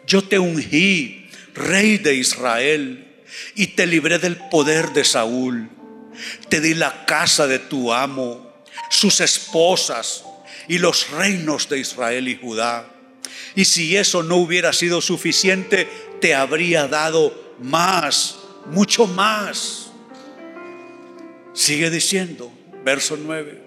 yo 0.06 0.22
te 0.22 0.38
ungí, 0.38 1.28
rey 1.52 1.98
de 1.98 2.14
Israel, 2.14 3.12
y 3.56 3.66
te 3.66 3.88
libré 3.88 4.20
del 4.20 4.36
poder 4.36 4.92
de 4.92 5.02
Saúl. 5.02 5.68
Te 6.48 6.60
di 6.60 6.74
la 6.74 7.06
casa 7.06 7.48
de 7.48 7.58
tu 7.58 7.92
amo, 7.92 8.54
sus 8.88 9.20
esposas 9.20 10.24
y 10.68 10.78
los 10.78 11.10
reinos 11.10 11.68
de 11.68 11.80
Israel 11.80 12.28
y 12.28 12.36
Judá. 12.36 12.88
Y 13.56 13.64
si 13.64 13.96
eso 13.96 14.22
no 14.22 14.36
hubiera 14.36 14.72
sido 14.72 15.00
suficiente, 15.00 15.88
te 16.20 16.36
habría 16.36 16.86
dado 16.86 17.56
más, 17.60 18.36
mucho 18.66 19.08
más. 19.08 19.90
Sigue 21.52 21.90
diciendo, 21.90 22.53
verso 22.84 23.16
9. 23.16 23.62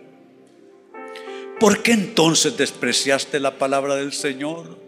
¿Por 1.60 1.82
qué 1.82 1.94
entonces 1.94 2.56
despreciaste 2.56 3.40
la 3.40 3.58
palabra 3.58 3.96
del 3.96 4.14
Señor 4.14 4.80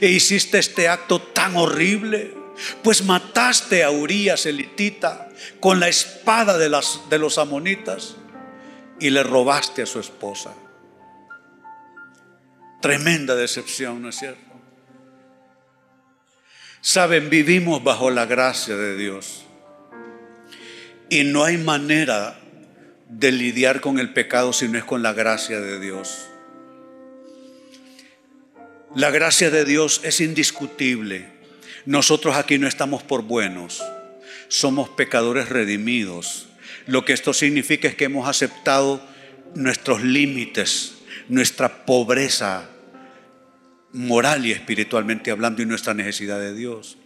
e 0.00 0.08
hiciste 0.08 0.58
este 0.58 0.88
acto 0.88 1.20
tan 1.20 1.56
horrible? 1.56 2.34
Pues 2.82 3.04
mataste 3.04 3.84
a 3.84 3.90
Urias 3.90 4.46
elitita 4.46 5.28
con 5.60 5.80
la 5.80 5.88
espada 5.88 6.58
de, 6.58 6.68
de 7.08 7.18
los 7.18 7.38
amonitas 7.38 8.16
y 9.00 9.10
le 9.10 9.22
robaste 9.22 9.82
a 9.82 9.86
su 9.86 10.00
esposa. 10.00 10.54
Tremenda 12.80 13.36
decepción, 13.36 14.02
¿no 14.02 14.08
es 14.08 14.16
cierto? 14.16 14.52
Saben, 16.80 17.30
vivimos 17.30 17.82
bajo 17.84 18.10
la 18.10 18.26
gracia 18.26 18.74
de 18.76 18.96
Dios 18.96 19.44
y 21.08 21.22
no 21.22 21.44
hay 21.44 21.58
manera 21.58 22.41
de 23.18 23.30
lidiar 23.30 23.80
con 23.80 23.98
el 23.98 24.12
pecado 24.12 24.52
si 24.52 24.68
no 24.68 24.78
es 24.78 24.84
con 24.84 25.02
la 25.02 25.12
gracia 25.12 25.60
de 25.60 25.78
Dios. 25.78 26.28
La 28.94 29.10
gracia 29.10 29.50
de 29.50 29.64
Dios 29.64 30.00
es 30.02 30.20
indiscutible. 30.20 31.26
Nosotros 31.84 32.36
aquí 32.36 32.58
no 32.58 32.66
estamos 32.66 33.02
por 33.02 33.22
buenos, 33.22 33.82
somos 34.48 34.88
pecadores 34.90 35.48
redimidos. 35.48 36.48
Lo 36.86 37.04
que 37.04 37.12
esto 37.12 37.34
significa 37.34 37.88
es 37.88 37.94
que 37.94 38.04
hemos 38.04 38.28
aceptado 38.28 39.06
nuestros 39.54 40.02
límites, 40.02 40.94
nuestra 41.28 41.84
pobreza 41.84 42.70
moral 43.92 44.46
y 44.46 44.52
espiritualmente 44.52 45.30
hablando 45.30 45.60
y 45.60 45.66
nuestra 45.66 45.92
necesidad 45.92 46.40
de 46.40 46.54
Dios. 46.54 46.96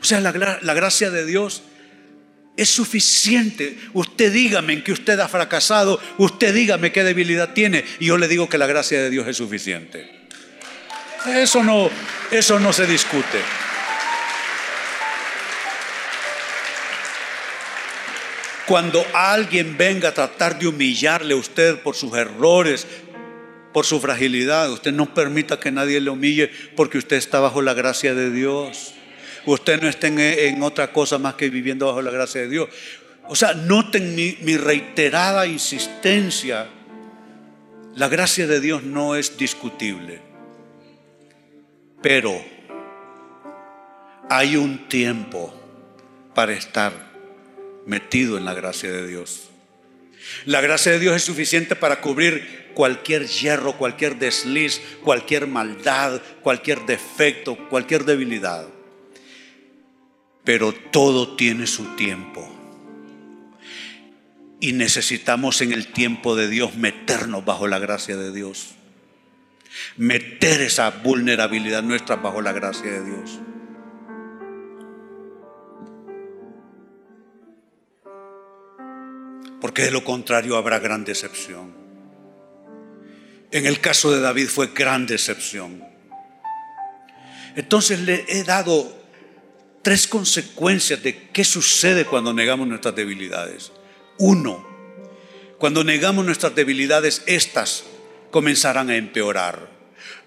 O 0.00 0.04
sea, 0.04 0.20
la, 0.20 0.58
la 0.62 0.74
gracia 0.74 1.10
de 1.10 1.26
Dios 1.26 1.62
es 2.56 2.68
suficiente. 2.68 3.78
Usted 3.92 4.32
dígame 4.32 4.74
en 4.74 4.84
que 4.84 4.92
usted 4.92 5.18
ha 5.20 5.28
fracasado, 5.28 6.00
usted 6.18 6.54
dígame 6.54 6.92
qué 6.92 7.04
debilidad 7.04 7.52
tiene 7.52 7.84
y 7.98 8.06
yo 8.06 8.18
le 8.18 8.28
digo 8.28 8.48
que 8.48 8.58
la 8.58 8.66
gracia 8.66 9.00
de 9.02 9.10
Dios 9.10 9.26
es 9.26 9.36
suficiente. 9.36 10.20
Eso 11.26 11.62
no, 11.62 11.88
eso 12.30 12.58
no 12.58 12.72
se 12.72 12.86
discute. 12.86 13.38
Cuando 18.66 19.04
alguien 19.12 19.76
venga 19.76 20.10
a 20.10 20.14
tratar 20.14 20.58
de 20.58 20.66
humillarle 20.66 21.34
a 21.34 21.36
usted 21.36 21.80
por 21.80 21.94
sus 21.94 22.14
errores, 22.14 22.86
por 23.72 23.86
su 23.86 24.00
fragilidad, 24.00 24.70
usted 24.70 24.92
no 24.92 25.14
permita 25.14 25.58
que 25.58 25.70
nadie 25.70 26.00
le 26.00 26.10
humille 26.10 26.50
porque 26.76 26.98
usted 26.98 27.16
está 27.16 27.40
bajo 27.40 27.62
la 27.62 27.74
gracia 27.74 28.14
de 28.14 28.30
Dios 28.30 28.94
usted 29.46 29.80
no 29.80 29.88
esté 29.88 30.48
en, 30.48 30.62
otra 30.62 30.92
cosa 30.92 31.18
más 31.18 31.34
que 31.34 31.50
viviendo 31.50 31.86
bajo 31.86 32.02
la 32.02 32.10
gracia 32.10 32.40
de 32.42 32.48
Dios. 32.48 32.68
O 33.28 33.34
sea, 33.34 33.54
noten 33.54 34.14
mi, 34.14 34.36
mi 34.42 34.56
reiterada 34.56 35.46
insistencia. 35.46 36.68
La 37.94 38.08
gracia 38.08 38.46
de 38.46 38.60
Dios 38.60 38.82
no 38.82 39.16
es 39.16 39.36
discutible. 39.36 40.20
Pero 42.02 42.42
hay 44.28 44.56
un 44.56 44.88
tiempo 44.88 45.54
para 46.34 46.52
estar 46.52 46.92
metido 47.86 48.38
en 48.38 48.44
la 48.44 48.54
gracia 48.54 48.90
de 48.90 49.06
Dios. 49.06 49.48
La 50.44 50.60
gracia 50.60 50.92
de 50.92 50.98
Dios 50.98 51.16
es 51.16 51.24
suficiente 51.24 51.76
para 51.76 52.00
cubrir 52.00 52.70
cualquier 52.74 53.26
hierro, 53.26 53.76
cualquier 53.76 54.16
desliz, 54.16 54.80
cualquier 55.02 55.46
maldad, 55.46 56.20
cualquier 56.42 56.86
defecto, 56.86 57.56
cualquier 57.68 58.04
debilidad. 58.04 58.66
Pero 60.44 60.72
todo 60.72 61.36
tiene 61.36 61.66
su 61.66 61.96
tiempo. 61.96 62.48
Y 64.60 64.72
necesitamos 64.72 65.60
en 65.60 65.72
el 65.72 65.92
tiempo 65.92 66.36
de 66.36 66.48
Dios 66.48 66.76
meternos 66.76 67.44
bajo 67.44 67.66
la 67.66 67.78
gracia 67.78 68.16
de 68.16 68.32
Dios. 68.32 68.74
Meter 69.96 70.60
esa 70.60 70.90
vulnerabilidad 70.90 71.82
nuestra 71.82 72.16
bajo 72.16 72.40
la 72.42 72.52
gracia 72.52 72.90
de 72.90 73.04
Dios. 73.04 73.40
Porque 79.60 79.82
de 79.82 79.90
lo 79.92 80.02
contrario 80.04 80.56
habrá 80.56 80.80
gran 80.80 81.04
decepción. 81.04 81.72
En 83.52 83.66
el 83.66 83.80
caso 83.80 84.10
de 84.10 84.20
David 84.20 84.48
fue 84.48 84.68
gran 84.74 85.06
decepción. 85.06 85.84
Entonces 87.54 88.00
le 88.00 88.24
he 88.28 88.44
dado 88.44 89.01
tres 89.82 90.06
consecuencias 90.06 91.02
de 91.02 91.28
qué 91.32 91.44
sucede 91.44 92.04
cuando 92.04 92.32
negamos 92.32 92.66
nuestras 92.66 92.94
debilidades. 92.94 93.72
Uno, 94.18 94.66
cuando 95.58 95.84
negamos 95.84 96.24
nuestras 96.24 96.54
debilidades, 96.54 97.22
estas 97.26 97.84
comenzarán 98.30 98.90
a 98.90 98.96
empeorar. 98.96 99.70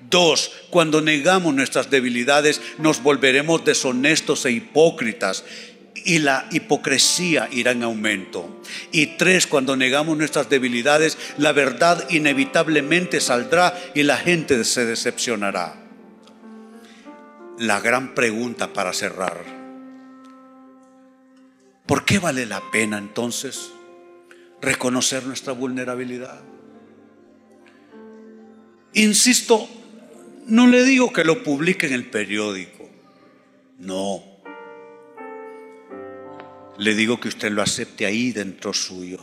Dos, 0.10 0.52
cuando 0.70 1.02
negamos 1.02 1.54
nuestras 1.54 1.90
debilidades, 1.90 2.62
nos 2.78 3.02
volveremos 3.02 3.66
deshonestos 3.66 4.46
e 4.46 4.52
hipócritas 4.52 5.44
y 6.06 6.20
la 6.20 6.48
hipocresía 6.52 7.50
irá 7.52 7.72
en 7.72 7.84
aumento. 7.84 8.62
Y 8.92 9.18
tres, 9.18 9.48
cuando 9.48 9.76
negamos 9.76 10.18
nuestras 10.18 10.50
debilidades, 10.50 11.18
la 11.38 11.52
verdad 11.52 12.08
inevitablemente 12.10 13.20
saldrá 13.20 13.78
y 13.96 14.04
la 14.04 14.18
gente 14.18 14.64
se 14.64 14.86
decepcionará. 14.86 15.85
La 17.60 17.80
gran 17.80 18.14
pregunta 18.14 18.74
para 18.74 18.94
cerrar. 18.94 19.44
¿Por 21.86 22.04
qué 22.04 22.20
vale 22.20 22.46
la 22.46 22.62
pena 22.72 22.98
entonces 22.98 23.72
reconocer 24.62 25.26
nuestra 25.26 25.54
vulnerabilidad? 25.54 26.42
Insisto, 28.94 29.68
no 30.48 30.68
le 30.68 30.84
digo 30.84 31.14
que 31.14 31.24
lo 31.24 31.44
publique 31.44 31.88
en 31.88 31.94
el 31.94 32.10
periódico. 32.10 32.90
No 33.80 34.36
le 36.78 36.94
digo 36.94 37.20
que 37.20 37.30
usted 37.30 37.52
lo 37.52 37.62
acepte 37.62 38.06
ahí 38.06 38.32
dentro 38.32 38.74
suyo. 38.74 39.20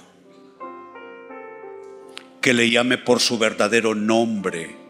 Que 2.40 2.55
le 2.55 2.71
llame 2.71 2.99
por 2.99 3.21
su 3.21 3.38
verdadero 3.38 3.95
nombre 3.95 4.82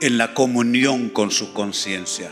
en 0.00 0.18
la 0.18 0.34
comunión 0.34 1.08
con 1.08 1.30
su 1.30 1.52
conciencia. 1.52 2.30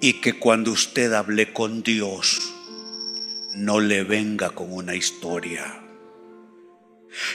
Y 0.00 0.14
que 0.20 0.38
cuando 0.38 0.72
usted 0.72 1.12
hable 1.12 1.52
con 1.52 1.82
Dios, 1.82 2.52
no 3.54 3.80
le 3.80 4.04
venga 4.04 4.50
con 4.50 4.72
una 4.72 4.94
historia. 4.94 5.82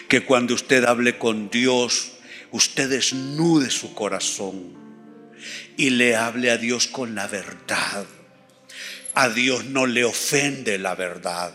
Que 0.08 0.24
cuando 0.24 0.54
usted 0.54 0.86
hable 0.86 1.17
con 1.17 1.50
Dios, 1.50 2.13
usted 2.52 2.89
desnude 2.89 3.69
su 3.69 3.93
corazón 3.93 4.74
y 5.76 5.89
le 5.89 6.15
hable 6.15 6.52
a 6.52 6.58
Dios 6.58 6.88
con 6.88 7.15
la 7.15 7.28
verdad 7.28 8.06
a 9.15 9.30
Dios 9.30 9.65
no 9.65 9.86
le 9.86 10.04
ofende 10.04 10.78
la 10.78 10.96
verdad. 10.96 11.54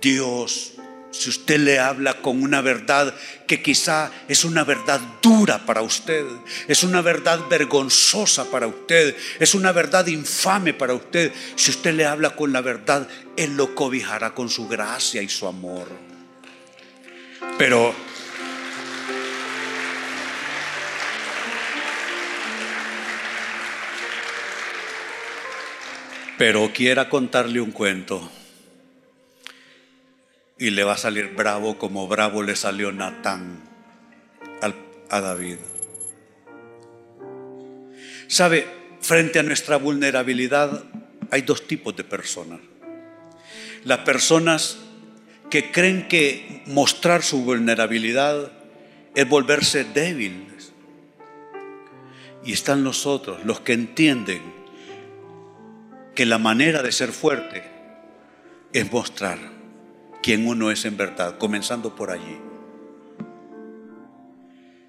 Dios, 0.00 0.74
si 1.18 1.30
usted 1.30 1.58
le 1.58 1.78
habla 1.78 2.14
con 2.20 2.42
una 2.42 2.60
verdad 2.60 3.14
que 3.46 3.62
quizá 3.62 4.10
es 4.28 4.44
una 4.44 4.64
verdad 4.64 5.00
dura 5.22 5.64
para 5.64 5.82
usted, 5.82 6.24
es 6.68 6.82
una 6.82 7.00
verdad 7.00 7.40
vergonzosa 7.48 8.50
para 8.50 8.66
usted, 8.66 9.16
es 9.38 9.54
una 9.54 9.72
verdad 9.72 10.06
infame 10.06 10.74
para 10.74 10.94
usted, 10.94 11.32
si 11.54 11.70
usted 11.70 11.94
le 11.94 12.06
habla 12.06 12.36
con 12.36 12.52
la 12.52 12.60
verdad, 12.60 13.08
Él 13.36 13.56
lo 13.56 13.74
cobijará 13.74 14.34
con 14.34 14.48
su 14.48 14.68
gracia 14.68 15.22
y 15.22 15.28
su 15.28 15.46
amor. 15.46 15.88
Pero 17.58 17.94
pero 26.38 26.70
quiera 26.74 27.08
contarle 27.08 27.60
un 27.60 27.70
cuento 27.70 28.30
y 30.58 30.70
le 30.70 30.84
va 30.84 30.94
a 30.94 30.98
salir 30.98 31.34
bravo 31.34 31.78
como 31.78 32.08
bravo 32.08 32.42
le 32.42 32.56
salió 32.56 32.92
Natán 32.92 33.62
a 35.08 35.20
David. 35.20 35.58
Sabe, 38.26 38.66
frente 39.00 39.38
a 39.38 39.44
nuestra 39.44 39.76
vulnerabilidad 39.76 40.84
hay 41.30 41.42
dos 41.42 41.66
tipos 41.66 41.94
de 41.94 42.02
personas. 42.02 42.58
Las 43.84 43.98
personas 44.00 44.78
que 45.48 45.70
creen 45.70 46.08
que 46.08 46.62
mostrar 46.66 47.22
su 47.22 47.44
vulnerabilidad 47.44 48.50
es 49.14 49.28
volverse 49.28 49.84
débiles. 49.84 50.72
Y 52.44 52.52
están 52.52 52.82
los 52.82 53.06
otros, 53.06 53.44
los 53.44 53.60
que 53.60 53.74
entienden 53.74 54.42
que 56.14 56.26
la 56.26 56.38
manera 56.38 56.82
de 56.82 56.90
ser 56.90 57.12
fuerte 57.12 57.62
es 58.72 58.90
mostrar 58.90 59.55
quién 60.26 60.44
uno 60.48 60.72
es 60.72 60.84
en 60.84 60.96
verdad, 60.96 61.38
comenzando 61.38 61.94
por 61.94 62.10
allí. 62.10 62.36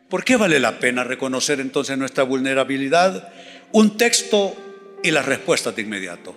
¿Por 0.10 0.24
qué 0.24 0.36
vale 0.36 0.60
la 0.60 0.80
pena 0.80 1.04
reconocer 1.04 1.60
entonces 1.60 1.96
nuestra 1.96 2.24
vulnerabilidad? 2.24 3.32
Un 3.72 3.98
texto 3.98 4.56
y 5.04 5.12
las 5.12 5.28
respuestas 5.28 5.76
de 5.76 5.84
inmediato. 5.84 6.36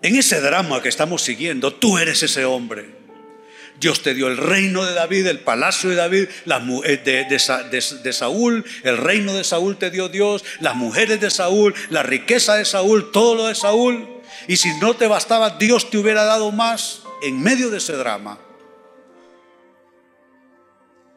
En 0.00 0.16
ese 0.16 0.40
drama 0.40 0.80
que 0.80 0.88
estamos 0.88 1.20
siguiendo, 1.20 1.74
tú 1.74 1.98
eres 1.98 2.22
ese 2.22 2.46
hombre. 2.46 2.86
Dios 3.78 4.02
te 4.02 4.14
dio 4.14 4.28
el 4.28 4.38
reino 4.38 4.86
de 4.86 4.94
David, 4.94 5.26
el 5.26 5.40
palacio 5.40 5.90
de 5.90 5.96
David, 5.96 6.28
de, 7.04 7.26
de, 8.02 8.12
Saúl, 8.14 8.64
el 8.82 8.96
reino 8.96 9.34
de 9.34 9.44
Saúl 9.44 9.76
te 9.76 9.90
dio 9.90 10.08
Dios, 10.08 10.42
las 10.60 10.74
mujeres 10.74 11.20
de 11.20 11.30
Saúl, 11.30 11.74
la 11.90 12.02
riqueza 12.02 12.54
de 12.54 12.64
Saúl, 12.64 13.12
todo 13.12 13.34
lo 13.34 13.46
de 13.48 13.54
Saúl. 13.54 14.17
Y 14.46 14.56
si 14.56 14.72
no 14.78 14.94
te 14.94 15.06
bastaba, 15.06 15.50
Dios 15.50 15.90
te 15.90 15.98
hubiera 15.98 16.24
dado 16.24 16.52
más 16.52 17.02
en 17.22 17.42
medio 17.42 17.70
de 17.70 17.78
ese 17.78 17.94
drama. 17.94 18.38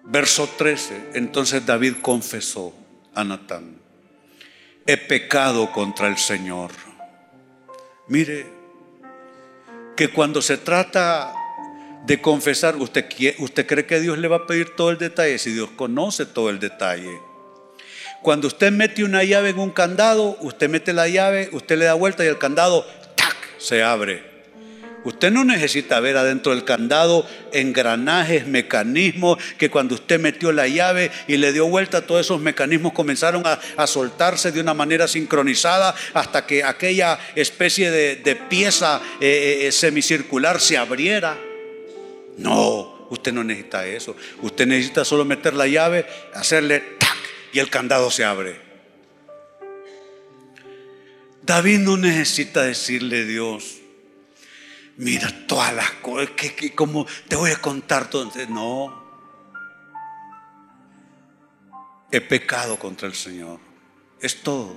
Verso 0.03 0.49
13, 0.57 1.11
entonces 1.13 1.65
David 1.65 1.95
confesó 2.01 2.73
a 3.13 3.23
Natán, 3.23 3.79
he 4.87 4.97
pecado 4.97 5.71
contra 5.71 6.07
el 6.07 6.17
Señor. 6.17 6.71
Mire, 8.07 8.47
que 9.95 10.09
cuando 10.11 10.41
se 10.41 10.57
trata 10.57 11.33
de 12.05 12.19
confesar, 12.19 12.77
¿usted, 12.77 13.05
¿usted 13.37 13.67
cree 13.67 13.85
que 13.85 13.99
Dios 13.99 14.17
le 14.17 14.27
va 14.27 14.37
a 14.37 14.47
pedir 14.47 14.75
todo 14.75 14.89
el 14.89 14.97
detalle? 14.97 15.37
Si 15.37 15.51
Dios 15.51 15.69
conoce 15.75 16.25
todo 16.25 16.49
el 16.49 16.59
detalle. 16.59 17.19
Cuando 18.21 18.47
usted 18.47 18.71
mete 18.71 19.03
una 19.03 19.23
llave 19.23 19.49
en 19.49 19.59
un 19.59 19.71
candado, 19.71 20.37
usted 20.41 20.69
mete 20.69 20.93
la 20.93 21.07
llave, 21.07 21.49
usted 21.53 21.77
le 21.77 21.85
da 21.85 21.93
vuelta 21.93 22.23
y 22.23 22.27
el 22.27 22.37
candado, 22.37 22.85
se 23.61 23.83
abre. 23.83 24.31
Usted 25.03 25.31
no 25.31 25.43
necesita 25.43 25.99
ver 25.99 26.15
adentro 26.17 26.53
del 26.53 26.63
candado 26.63 27.27
engranajes, 27.53 28.45
mecanismos, 28.45 29.37
que 29.57 29.71
cuando 29.71 29.95
usted 29.95 30.19
metió 30.19 30.51
la 30.51 30.67
llave 30.67 31.09
y 31.27 31.37
le 31.37 31.53
dio 31.53 31.67
vuelta, 31.67 32.05
todos 32.05 32.21
esos 32.21 32.39
mecanismos 32.39 32.93
comenzaron 32.93 33.43
a, 33.45 33.87
soltarse 33.87 34.51
de 34.51 34.61
una 34.61 34.73
manera 34.75 35.07
sincronizada 35.07 35.95
hasta 36.13 36.45
que 36.45 36.63
aquella 36.63 37.19
especie 37.35 37.89
de, 37.89 38.35
pieza 38.47 39.01
eh, 39.19 39.63
eh, 39.63 39.71
semicircular 39.71 40.59
se 40.59 40.77
abriera. 40.77 41.37
No, 42.37 43.07
usted 43.09 43.33
no 43.33 43.43
necesita 43.43 43.85
eso. 43.87 44.15
Usted 44.41 44.67
necesita 44.67 45.03
solo 45.03 45.25
meter 45.25 45.55
la 45.55 45.67
llave, 45.67 46.05
hacerle 46.33 46.79
tac 46.99 47.17
y 47.53 47.59
el 47.59 47.69
candado 47.69 48.11
se 48.11 48.23
abre. 48.23 48.70
David 51.43 51.79
no 51.79 51.97
necesita 51.97 52.63
decirle 52.63 53.21
a 53.21 53.25
Dios, 53.25 53.77
mira 54.97 55.47
todas 55.47 55.73
las 55.73 55.91
cosas, 55.91 56.29
que, 56.31 56.73
como 56.75 57.07
te 57.27 57.35
voy 57.35 57.51
a 57.51 57.61
contar 57.61 58.09
todo. 58.09 58.29
No, 58.49 59.01
he 62.11 62.21
pecado 62.21 62.77
contra 62.77 63.07
el 63.07 63.15
Señor. 63.15 63.59
Es 64.19 64.43
todo. 64.43 64.75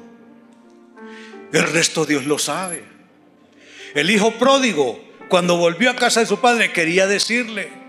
El 1.53 1.63
resto 1.73 2.07
Dios 2.07 2.25
lo 2.25 2.39
sabe. 2.39 2.85
El 3.95 4.11
hijo 4.11 4.33
pródigo 4.33 4.99
cuando 5.29 5.57
volvió 5.57 5.91
a 5.91 5.97
casa 5.97 6.21
de 6.21 6.27
su 6.27 6.41
padre 6.41 6.73
quería 6.73 7.07
decirle, 7.07 7.85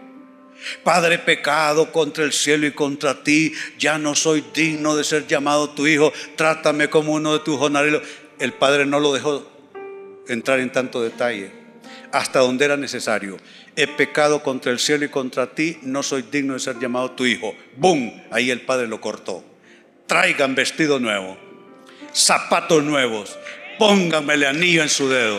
Padre 0.83 1.19
pecado 1.19 1.91
contra 1.91 2.23
el 2.23 2.33
cielo 2.33 2.65
y 2.65 2.71
contra 2.71 3.23
ti, 3.23 3.53
ya 3.77 3.97
no 3.97 4.15
soy 4.15 4.43
digno 4.53 4.95
de 4.95 5.03
ser 5.03 5.27
llamado 5.27 5.69
tu 5.69 5.85
hijo, 5.85 6.11
trátame 6.35 6.89
como 6.89 7.13
uno 7.13 7.33
de 7.33 7.39
tus 7.39 7.57
jornaleros. 7.57 8.01
El 8.37 8.51
padre 8.51 8.85
no 8.85 8.99
lo 8.99 9.13
dejó 9.13 9.49
entrar 10.27 10.59
en 10.59 10.71
tanto 10.71 11.01
detalle, 11.01 11.51
hasta 12.11 12.39
donde 12.39 12.65
era 12.65 12.75
necesario. 12.75 13.37
He 13.77 13.87
pecado 13.87 14.43
contra 14.43 14.73
el 14.73 14.79
cielo 14.79 15.05
y 15.05 15.09
contra 15.09 15.51
ti, 15.55 15.77
no 15.83 16.03
soy 16.03 16.23
digno 16.23 16.53
de 16.53 16.59
ser 16.59 16.77
llamado 16.79 17.11
tu 17.11 17.25
hijo. 17.25 17.55
¡Bum! 17.77 18.21
Ahí 18.31 18.51
el 18.51 18.61
padre 18.61 18.87
lo 18.87 18.99
cortó. 18.99 19.43
Traigan 20.05 20.53
vestido 20.53 20.99
nuevo, 20.99 21.37
zapatos 22.13 22.83
nuevos, 22.83 23.37
pónganmele 23.79 24.47
anillo 24.47 24.83
en 24.83 24.89
su 24.89 25.07
dedo. 25.09 25.37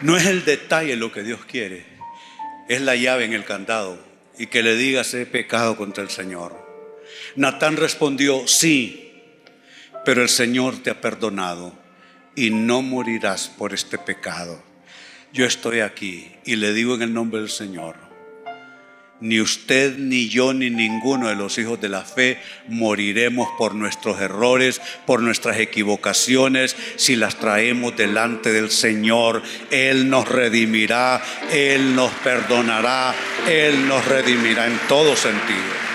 No 0.00 0.16
es 0.16 0.24
el 0.24 0.46
detalle 0.46 0.96
lo 0.96 1.12
que 1.12 1.22
Dios 1.22 1.44
quiere, 1.44 1.84
es 2.68 2.80
la 2.80 2.96
llave 2.96 3.26
en 3.26 3.34
el 3.34 3.44
candado 3.44 4.09
y 4.40 4.46
que 4.46 4.62
le 4.62 4.74
digas 4.74 5.12
he 5.12 5.26
pecado 5.26 5.76
contra 5.76 6.02
el 6.02 6.08
Señor. 6.08 6.56
Natán 7.36 7.76
respondió, 7.76 8.48
sí, 8.48 9.12
pero 10.06 10.22
el 10.22 10.30
Señor 10.30 10.82
te 10.82 10.88
ha 10.88 11.02
perdonado 11.02 11.74
y 12.34 12.48
no 12.48 12.80
morirás 12.80 13.48
por 13.48 13.74
este 13.74 13.98
pecado. 13.98 14.62
Yo 15.34 15.44
estoy 15.44 15.80
aquí 15.80 16.32
y 16.46 16.56
le 16.56 16.72
digo 16.72 16.94
en 16.94 17.02
el 17.02 17.12
nombre 17.12 17.40
del 17.40 17.50
Señor, 17.50 17.96
ni 19.20 19.40
usted, 19.40 19.96
ni 19.98 20.28
yo, 20.28 20.54
ni 20.54 20.70
ninguno 20.70 21.28
de 21.28 21.36
los 21.36 21.58
hijos 21.58 21.80
de 21.80 21.88
la 21.88 22.02
fe 22.02 22.40
moriremos 22.68 23.48
por 23.58 23.74
nuestros 23.74 24.20
errores, 24.20 24.80
por 25.06 25.22
nuestras 25.22 25.58
equivocaciones, 25.58 26.74
si 26.96 27.16
las 27.16 27.36
traemos 27.36 27.96
delante 27.96 28.52
del 28.52 28.70
Señor. 28.70 29.42
Él 29.70 30.08
nos 30.08 30.28
redimirá, 30.28 31.22
Él 31.52 31.94
nos 31.94 32.10
perdonará, 32.12 33.14
Él 33.48 33.86
nos 33.86 34.04
redimirá 34.06 34.66
en 34.66 34.78
todo 34.88 35.14
sentido. 35.16 35.90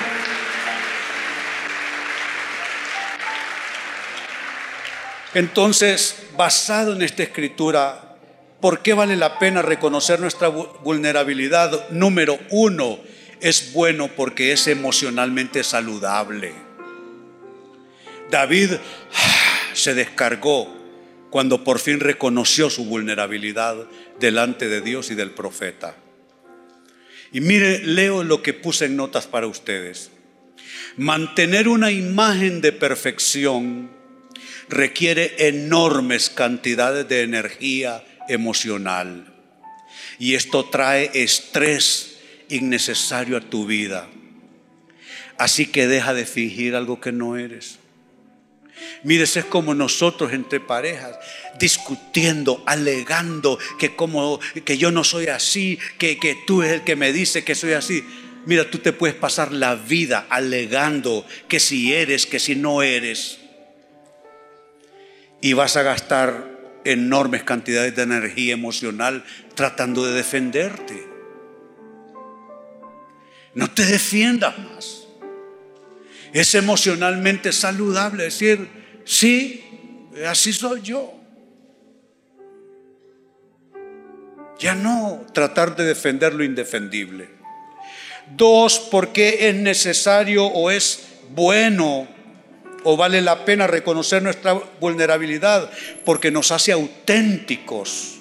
Entonces, 5.33 6.15
basado 6.37 6.93
en 6.93 7.01
esta 7.01 7.23
escritura, 7.23 8.15
¿por 8.61 8.79
qué 8.79 8.93
vale 8.93 9.17
la 9.17 9.37
pena 9.37 9.61
reconocer 9.61 10.21
nuestra 10.21 10.47
vulnerabilidad? 10.47 11.89
Número 11.89 12.39
uno, 12.51 12.99
es 13.41 13.73
bueno 13.73 14.09
porque 14.09 14.51
es 14.51 14.67
emocionalmente 14.67 15.63
saludable. 15.63 16.53
David 18.29 18.71
ah, 18.73 19.69
se 19.73 19.93
descargó 19.93 20.73
cuando 21.29 21.63
por 21.63 21.79
fin 21.79 21.99
reconoció 21.99 22.69
su 22.69 22.85
vulnerabilidad 22.85 23.75
delante 24.19 24.67
de 24.67 24.81
Dios 24.81 25.11
y 25.11 25.15
del 25.15 25.31
profeta. 25.31 25.95
Y 27.31 27.41
mire, 27.41 27.79
leo 27.83 28.23
lo 28.23 28.41
que 28.41 28.53
puse 28.53 28.85
en 28.85 28.95
notas 28.95 29.27
para 29.27 29.47
ustedes. 29.47 30.11
Mantener 30.95 31.67
una 31.67 31.91
imagen 31.91 32.61
de 32.61 32.71
perfección 32.71 33.91
requiere 34.69 35.35
enormes 35.49 36.29
cantidades 36.29 37.07
de 37.09 37.23
energía 37.23 38.03
emocional. 38.29 39.33
Y 40.17 40.35
esto 40.35 40.69
trae 40.69 41.11
estrés 41.13 42.14
innecesario 42.49 43.37
a 43.37 43.41
tu 43.41 43.65
vida. 43.65 44.07
Así 45.37 45.67
que 45.67 45.87
deja 45.87 46.13
de 46.13 46.25
fingir 46.25 46.75
algo 46.75 47.01
que 47.01 47.11
no 47.11 47.37
eres. 47.37 47.79
Mire, 49.03 49.23
es 49.23 49.45
como 49.45 49.73
nosotros 49.73 50.33
entre 50.33 50.59
parejas, 50.59 51.17
discutiendo, 51.59 52.63
alegando 52.65 53.57
que, 53.79 53.95
como, 53.95 54.39
que 54.63 54.77
yo 54.77 54.91
no 54.91 55.03
soy 55.03 55.27
así, 55.27 55.79
que, 55.97 56.17
que 56.17 56.37
tú 56.45 56.63
es 56.63 56.71
el 56.71 56.81
que 56.83 56.95
me 56.95 57.13
dice 57.13 57.43
que 57.43 57.55
soy 57.55 57.73
así. 57.73 58.03
Mira, 58.45 58.69
tú 58.69 58.79
te 58.79 58.93
puedes 58.93 59.15
pasar 59.15 59.51
la 59.51 59.75
vida 59.75 60.27
alegando 60.29 61.25
que 61.47 61.59
si 61.59 61.93
eres, 61.93 62.25
que 62.25 62.39
si 62.39 62.55
no 62.55 62.81
eres. 62.81 63.39
Y 65.41 65.53
vas 65.53 65.77
a 65.77 65.83
gastar 65.83 66.55
enormes 66.83 67.43
cantidades 67.43 67.95
de 67.95 68.03
energía 68.03 68.53
emocional 68.53 69.23
tratando 69.55 70.05
de 70.05 70.13
defenderte. 70.13 71.14
No 73.55 73.71
te 73.71 73.85
defiendas 73.85 74.57
más. 74.59 75.07
Es 76.33 76.53
emocionalmente 76.55 77.53
saludable 77.53 78.25
decir, 78.25 78.67
sí, 79.05 79.63
así 80.27 80.51
soy 80.51 80.81
yo. 80.81 81.13
Ya 84.59 84.75
no 84.75 85.25
tratar 85.33 85.75
de 85.75 85.85
defender 85.85 86.33
lo 86.33 86.43
indefendible. 86.43 87.29
Dos, 88.35 88.79
porque 88.91 89.47
es 89.49 89.55
necesario 89.55 90.45
o 90.45 90.69
es 90.71 91.07
bueno 91.33 92.07
o 92.83 92.97
vale 92.97 93.21
la 93.21 93.45
pena 93.45 93.67
reconocer 93.67 94.21
nuestra 94.21 94.53
vulnerabilidad 94.53 95.71
porque 96.03 96.31
nos 96.31 96.51
hace 96.51 96.71
auténticos 96.71 98.15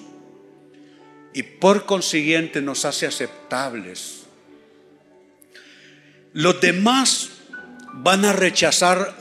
y 1.33 1.43
por 1.43 1.85
consiguiente 1.85 2.61
nos 2.61 2.85
hace 2.85 3.05
aceptables. 3.05 4.24
Los 6.35 6.59
demás 6.59 7.29
van 7.93 8.25
a 8.25 8.33
rechazar 8.33 9.15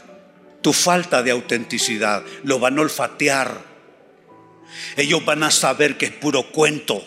tu 0.62 0.72
falta 0.72 1.22
de 1.22 1.30
autenticidad, 1.30 2.24
lo 2.42 2.58
van 2.58 2.76
a 2.76 2.82
olfatear. 2.82 3.62
Ellos 4.96 5.24
van 5.24 5.44
a 5.44 5.52
saber 5.52 5.96
que 5.96 6.06
es 6.06 6.12
puro 6.12 6.50
cuento. 6.50 7.04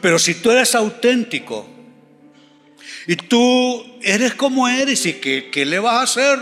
Pero 0.00 0.20
si 0.20 0.36
tú 0.36 0.52
eres 0.52 0.76
auténtico 0.76 1.68
y 3.08 3.16
tú 3.16 3.98
eres 4.02 4.34
como 4.34 4.68
eres 4.68 5.04
y 5.04 5.14
que, 5.14 5.50
¿qué 5.50 5.66
le 5.66 5.80
vas 5.80 5.94
a 5.94 6.02
hacer? 6.02 6.38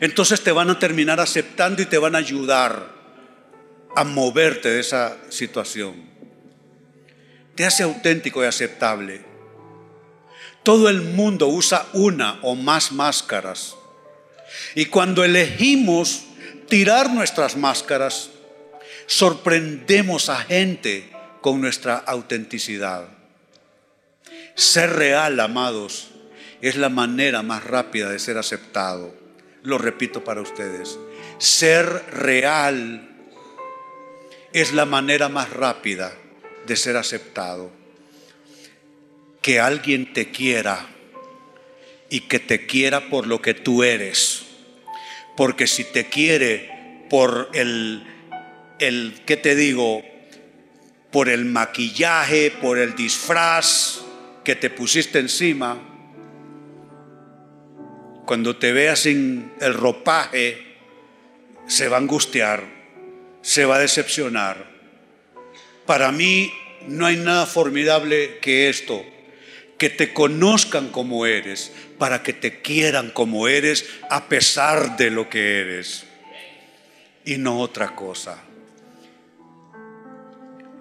Entonces 0.00 0.40
te 0.40 0.52
van 0.52 0.70
a 0.70 0.78
terminar 0.78 1.18
aceptando 1.18 1.82
y 1.82 1.86
te 1.86 1.98
van 1.98 2.14
a 2.14 2.18
ayudar 2.18 2.94
a 3.96 4.04
moverte 4.04 4.68
de 4.68 4.78
esa 4.78 5.16
situación. 5.30 5.94
Te 7.56 7.66
hace 7.66 7.82
auténtico 7.82 8.44
y 8.44 8.46
aceptable. 8.46 9.35
Todo 10.66 10.88
el 10.88 11.00
mundo 11.00 11.46
usa 11.46 11.86
una 11.92 12.40
o 12.42 12.56
más 12.56 12.90
máscaras. 12.90 13.76
Y 14.74 14.86
cuando 14.86 15.22
elegimos 15.22 16.24
tirar 16.68 17.08
nuestras 17.14 17.56
máscaras, 17.56 18.30
sorprendemos 19.06 20.28
a 20.28 20.38
gente 20.38 21.08
con 21.40 21.60
nuestra 21.60 21.94
autenticidad. 21.98 23.06
Ser 24.56 24.94
real, 24.94 25.38
amados, 25.38 26.08
es 26.60 26.74
la 26.74 26.88
manera 26.88 27.44
más 27.44 27.62
rápida 27.62 28.10
de 28.10 28.18
ser 28.18 28.36
aceptado. 28.36 29.14
Lo 29.62 29.78
repito 29.78 30.24
para 30.24 30.40
ustedes. 30.40 30.98
Ser 31.38 31.86
real 32.10 33.08
es 34.52 34.72
la 34.72 34.84
manera 34.84 35.28
más 35.28 35.48
rápida 35.50 36.12
de 36.66 36.74
ser 36.74 36.96
aceptado 36.96 37.75
que 39.46 39.60
alguien 39.60 40.12
te 40.12 40.32
quiera 40.32 40.88
y 42.10 42.22
que 42.22 42.40
te 42.40 42.66
quiera 42.66 43.08
por 43.08 43.28
lo 43.28 43.40
que 43.40 43.54
tú 43.54 43.84
eres. 43.84 44.44
Porque 45.36 45.68
si 45.68 45.84
te 45.84 46.06
quiere 46.06 47.04
por 47.08 47.50
el, 47.54 48.02
el 48.80 49.22
¿qué 49.24 49.36
te 49.36 49.54
digo? 49.54 50.02
Por 51.12 51.28
el 51.28 51.44
maquillaje, 51.44 52.50
por 52.60 52.76
el 52.76 52.96
disfraz 52.96 54.00
que 54.42 54.56
te 54.56 54.68
pusiste 54.68 55.20
encima, 55.20 55.78
cuando 58.26 58.56
te 58.56 58.72
vea 58.72 58.96
sin 58.96 59.52
el 59.60 59.74
ropaje, 59.74 60.74
se 61.68 61.86
va 61.86 61.98
a 61.98 62.00
angustiar, 62.00 62.64
se 63.42 63.64
va 63.64 63.76
a 63.76 63.78
decepcionar. 63.78 64.68
Para 65.86 66.10
mí 66.10 66.52
no 66.88 67.06
hay 67.06 67.16
nada 67.16 67.46
formidable 67.46 68.38
que 68.40 68.68
esto 68.68 69.04
que 69.78 69.90
te 69.90 70.12
conozcan 70.12 70.88
como 70.88 71.26
eres, 71.26 71.72
para 71.98 72.22
que 72.22 72.32
te 72.32 72.60
quieran 72.62 73.10
como 73.10 73.48
eres 73.48 73.84
a 74.10 74.28
pesar 74.28 74.96
de 74.96 75.10
lo 75.10 75.28
que 75.28 75.60
eres 75.60 76.04
y 77.24 77.36
no 77.38 77.58
otra 77.60 77.94
cosa. 77.94 78.42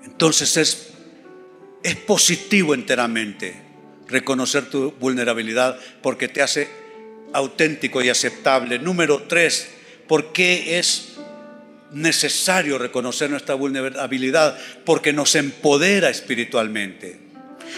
Entonces 0.03 0.55
es, 0.55 0.93
es 1.83 1.95
positivo 1.97 2.73
enteramente 2.73 3.61
reconocer 4.07 4.69
tu 4.69 4.91
vulnerabilidad 4.91 5.77
porque 6.01 6.27
te 6.27 6.41
hace 6.41 6.69
auténtico 7.33 8.01
y 8.01 8.09
aceptable. 8.09 8.79
Número 8.79 9.23
tres, 9.23 9.67
¿por 10.07 10.31
qué 10.31 10.79
es 10.79 11.15
necesario 11.91 12.77
reconocer 12.77 13.29
nuestra 13.29 13.55
vulnerabilidad? 13.55 14.57
Porque 14.85 15.11
nos 15.11 15.35
empodera 15.35 16.09
espiritualmente. 16.09 17.24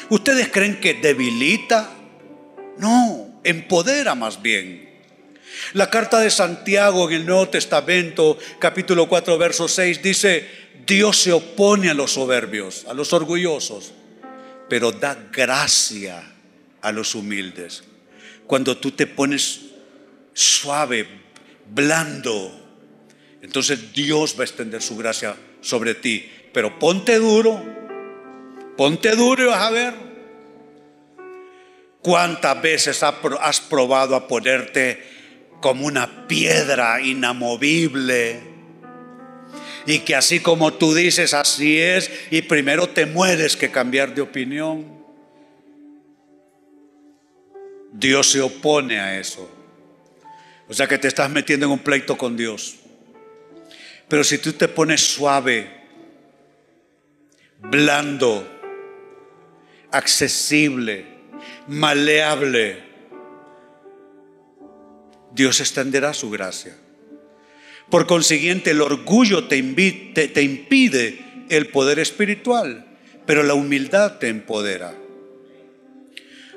¿Ustedes 0.09 0.49
creen 0.49 0.79
que 0.79 0.95
debilita? 0.95 1.89
No, 2.77 3.39
empodera 3.43 4.15
más 4.15 4.41
bien. 4.41 4.87
La 5.73 5.89
carta 5.89 6.19
de 6.19 6.29
Santiago 6.29 7.09
en 7.09 7.15
el 7.15 7.25
Nuevo 7.25 7.49
Testamento, 7.49 8.37
capítulo 8.59 9.07
4, 9.07 9.37
verso 9.37 9.67
6, 9.67 10.01
dice, 10.01 10.47
Dios 10.85 11.17
se 11.17 11.31
opone 11.31 11.89
a 11.89 11.93
los 11.93 12.11
soberbios, 12.11 12.85
a 12.87 12.93
los 12.93 13.13
orgullosos, 13.13 13.93
pero 14.69 14.91
da 14.91 15.17
gracia 15.31 16.23
a 16.81 16.91
los 16.91 17.15
humildes. 17.15 17.83
Cuando 18.45 18.77
tú 18.77 18.91
te 18.91 19.07
pones 19.07 19.61
suave, 20.33 21.07
blando, 21.73 22.67
entonces 23.41 23.93
Dios 23.93 24.35
va 24.37 24.41
a 24.41 24.45
extender 24.45 24.81
su 24.81 24.95
gracia 24.95 25.35
sobre 25.61 25.95
ti. 25.95 26.29
Pero 26.53 26.79
ponte 26.79 27.17
duro, 27.17 27.63
ponte 28.77 29.15
duro 29.15 29.49
vas 29.49 29.63
a 29.63 29.71
ver. 29.71 29.93
¿Cuántas 32.01 32.61
veces 32.61 33.03
has 33.03 33.59
probado 33.59 34.15
a 34.15 34.27
ponerte 34.27 35.03
como 35.59 35.85
una 35.85 36.27
piedra 36.27 37.01
inamovible? 37.01 38.39
Y 39.85 39.99
que 39.99 40.15
así 40.15 40.39
como 40.39 40.73
tú 40.73 40.93
dices, 40.93 41.33
así 41.33 41.79
es, 41.79 42.11
y 42.29 42.43
primero 42.43 42.87
te 42.87 43.05
mueres 43.05 43.57
que 43.57 43.71
cambiar 43.71 44.13
de 44.13 44.21
opinión. 44.21 44.85
Dios 47.91 48.31
se 48.31 48.41
opone 48.41 48.99
a 48.99 49.19
eso. 49.19 49.49
O 50.69 50.73
sea 50.73 50.87
que 50.87 50.97
te 50.97 51.07
estás 51.07 51.29
metiendo 51.29 51.65
en 51.65 51.71
un 51.71 51.79
pleito 51.79 52.17
con 52.17 52.37
Dios. 52.37 52.75
Pero 54.07 54.23
si 54.23 54.37
tú 54.37 54.53
te 54.53 54.67
pones 54.67 55.01
suave, 55.01 55.69
blando, 57.59 58.56
accesible, 59.91 61.05
maleable, 61.67 62.83
Dios 65.31 65.59
extenderá 65.59 66.13
su 66.13 66.29
gracia. 66.29 66.75
Por 67.89 68.05
consiguiente, 68.07 68.71
el 68.71 68.81
orgullo 68.81 69.47
te, 69.47 69.57
impide 69.57 71.19
el 71.49 71.67
poder 71.67 71.99
espiritual, 71.99 72.85
pero 73.25 73.43
la 73.43 73.53
humildad 73.53 74.17
te 74.17 74.27
empodera. 74.27 74.93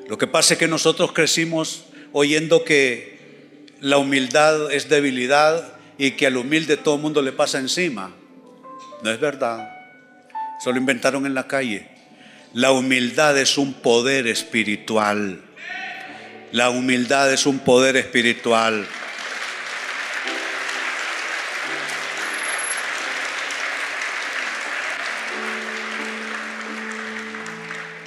Lo 0.08 0.18
que 0.18 0.26
pasa 0.26 0.54
es 0.54 0.58
que 0.58 0.66
nosotros 0.66 1.12
crecimos 1.12 1.84
oyendo 2.12 2.64
que 2.64 3.66
la 3.80 3.98
humildad 3.98 4.72
es 4.72 4.88
debilidad 4.88 5.74
y 5.98 6.12
que 6.12 6.26
al 6.26 6.36
humilde 6.36 6.76
todo 6.76 6.96
el 6.96 7.02
mundo 7.02 7.22
le 7.22 7.32
pasa 7.32 7.58
encima. 7.58 8.12
No 9.04 9.10
es 9.10 9.20
verdad. 9.20 9.70
Solo 10.64 10.78
inventaron 10.78 11.26
en 11.26 11.34
la 11.34 11.46
calle. 11.46 11.99
La 12.52 12.72
humildad 12.72 13.38
es 13.38 13.58
un 13.58 13.74
poder 13.74 14.26
espiritual. 14.26 15.40
La 16.50 16.70
humildad 16.70 17.32
es 17.32 17.46
un 17.46 17.60
poder 17.60 17.96
espiritual. 17.96 18.88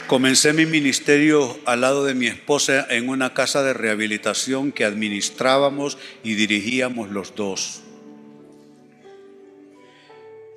Comencé 0.08 0.52
mi 0.52 0.66
ministerio 0.66 1.58
al 1.66 1.80
lado 1.80 2.04
de 2.04 2.14
mi 2.14 2.28
esposa 2.28 2.86
en 2.90 3.08
una 3.08 3.34
casa 3.34 3.64
de 3.64 3.72
rehabilitación 3.72 4.74
que 4.74 4.84
administrábamos 4.84 5.98
y 6.22 6.34
dirigíamos 6.34 7.10
los 7.12 7.34
dos. 7.34 7.82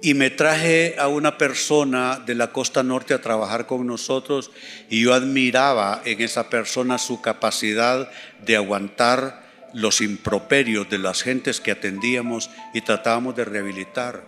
Y 0.03 0.15
me 0.15 0.31
traje 0.31 0.97
a 0.99 1.09
una 1.09 1.39
persona 1.39 2.23
de 2.25 2.35
la 2.35 2.53
costa 2.53 2.83
norte 2.83 3.15
a 3.15 3.23
trabajar 3.23 3.67
con 3.67 3.87
nosotros 3.87 4.51
y 4.91 5.03
yo 5.03 5.15
admiraba 5.15 6.03
en 6.05 6.21
esa 6.21 6.51
persona 6.51 6.99
su 6.99 7.23
capacidad 7.23 8.11
de 8.45 8.57
aguantar 8.57 9.47
los 9.73 10.01
improperios 10.01 10.89
de 10.91 10.99
las 10.99 11.23
gentes 11.23 11.61
que 11.61 11.71
atendíamos 11.71 12.51
y 12.75 12.83
tratábamos 12.83 13.37
de 13.37 13.45
rehabilitar. 13.45 14.25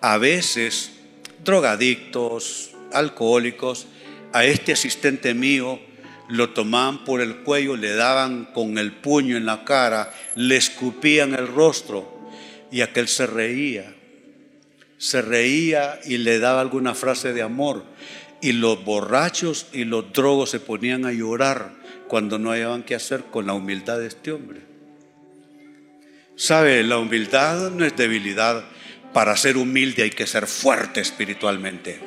A 0.00 0.18
veces 0.18 0.92
drogadictos, 1.44 2.70
alcohólicos, 2.92 3.86
a 4.32 4.44
este 4.44 4.72
asistente 4.72 5.34
mío 5.34 5.80
lo 6.28 6.50
tomaban 6.50 7.04
por 7.04 7.20
el 7.20 7.38
cuello, 7.38 7.76
le 7.76 7.94
daban 7.94 8.46
con 8.52 8.78
el 8.78 8.92
puño 8.92 9.36
en 9.36 9.46
la 9.46 9.64
cara, 9.64 10.12
le 10.34 10.56
escupían 10.56 11.34
el 11.34 11.48
rostro 11.48 12.30
y 12.70 12.80
aquel 12.80 13.08
se 13.08 13.26
reía. 13.26 13.95
Se 14.98 15.22
reía 15.22 16.00
y 16.04 16.18
le 16.18 16.38
daba 16.38 16.60
alguna 16.60 16.94
frase 16.94 17.32
de 17.32 17.42
amor. 17.42 17.84
Y 18.40 18.52
los 18.52 18.84
borrachos 18.84 19.66
y 19.72 19.84
los 19.84 20.12
drogos 20.12 20.50
se 20.50 20.60
ponían 20.60 21.04
a 21.04 21.12
llorar 21.12 21.72
cuando 22.08 22.38
no 22.38 22.50
hallaban 22.50 22.82
qué 22.82 22.94
hacer 22.94 23.24
con 23.24 23.46
la 23.46 23.54
humildad 23.54 23.98
de 23.98 24.06
este 24.06 24.32
hombre. 24.32 24.60
¿Sabe? 26.36 26.82
La 26.82 26.98
humildad 26.98 27.70
no 27.70 27.84
es 27.84 27.96
debilidad. 27.96 28.64
Para 29.12 29.36
ser 29.36 29.56
humilde 29.56 30.02
hay 30.02 30.10
que 30.10 30.26
ser 30.26 30.46
fuerte 30.46 31.00
espiritualmente. 31.00 31.98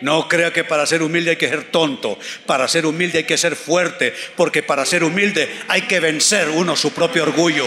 No 0.00 0.28
crea 0.28 0.52
que 0.52 0.64
para 0.64 0.86
ser 0.86 1.02
humilde 1.02 1.30
hay 1.30 1.36
que 1.36 1.48
ser 1.48 1.70
tonto, 1.70 2.18
para 2.46 2.68
ser 2.68 2.84
humilde 2.84 3.18
hay 3.18 3.24
que 3.24 3.38
ser 3.38 3.56
fuerte, 3.56 4.12
porque 4.36 4.62
para 4.62 4.84
ser 4.84 5.04
humilde 5.04 5.48
hay 5.68 5.82
que 5.82 6.00
vencer 6.00 6.48
uno 6.48 6.76
su 6.76 6.92
propio 6.92 7.22
orgullo. 7.22 7.64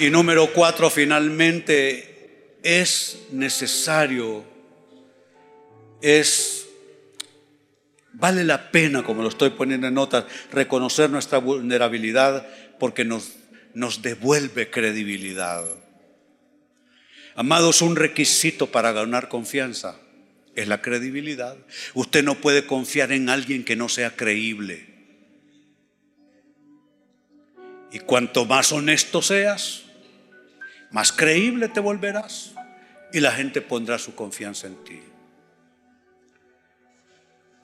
Y 0.00 0.10
número 0.10 0.52
cuatro, 0.52 0.90
finalmente, 0.90 2.56
es 2.62 3.26
necesario, 3.30 4.44
es, 6.02 6.66
vale 8.12 8.42
la 8.44 8.70
pena, 8.70 9.02
como 9.02 9.22
lo 9.22 9.28
estoy 9.28 9.50
poniendo 9.50 9.86
en 9.86 9.94
notas, 9.94 10.24
reconocer 10.50 11.10
nuestra 11.10 11.38
vulnerabilidad 11.38 12.46
porque 12.78 13.04
nos 13.04 13.40
nos 13.74 14.02
devuelve 14.02 14.70
credibilidad. 14.70 15.64
Amados, 17.34 17.82
un 17.82 17.96
requisito 17.96 18.66
para 18.66 18.92
ganar 18.92 19.28
confianza 19.28 19.98
es 20.56 20.68
la 20.68 20.82
credibilidad. 20.82 21.56
Usted 21.94 22.24
no 22.24 22.36
puede 22.36 22.66
confiar 22.66 23.12
en 23.12 23.28
alguien 23.28 23.64
que 23.64 23.76
no 23.76 23.88
sea 23.88 24.16
creíble. 24.16 24.88
Y 27.92 28.00
cuanto 28.00 28.44
más 28.44 28.72
honesto 28.72 29.22
seas, 29.22 29.84
más 30.90 31.12
creíble 31.12 31.68
te 31.68 31.80
volverás 31.80 32.52
y 33.12 33.20
la 33.20 33.32
gente 33.32 33.60
pondrá 33.60 33.98
su 33.98 34.14
confianza 34.14 34.66
en 34.66 34.84
ti. 34.84 35.00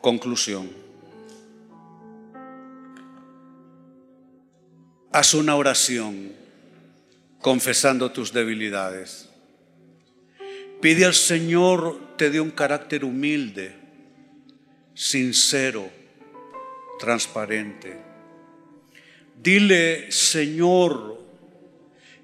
Conclusión. 0.00 0.70
Haz 5.12 5.34
una 5.34 5.56
oración 5.56 6.32
confesando 7.40 8.12
tus 8.12 8.32
debilidades. 8.32 9.28
Pide 10.80 11.04
al 11.04 11.14
Señor 11.14 12.16
te 12.16 12.30
dé 12.30 12.40
un 12.40 12.50
carácter 12.50 13.04
humilde, 13.04 13.74
sincero, 14.94 15.90
transparente. 16.98 17.98
Dile, 19.42 20.10
Señor, 20.10 21.25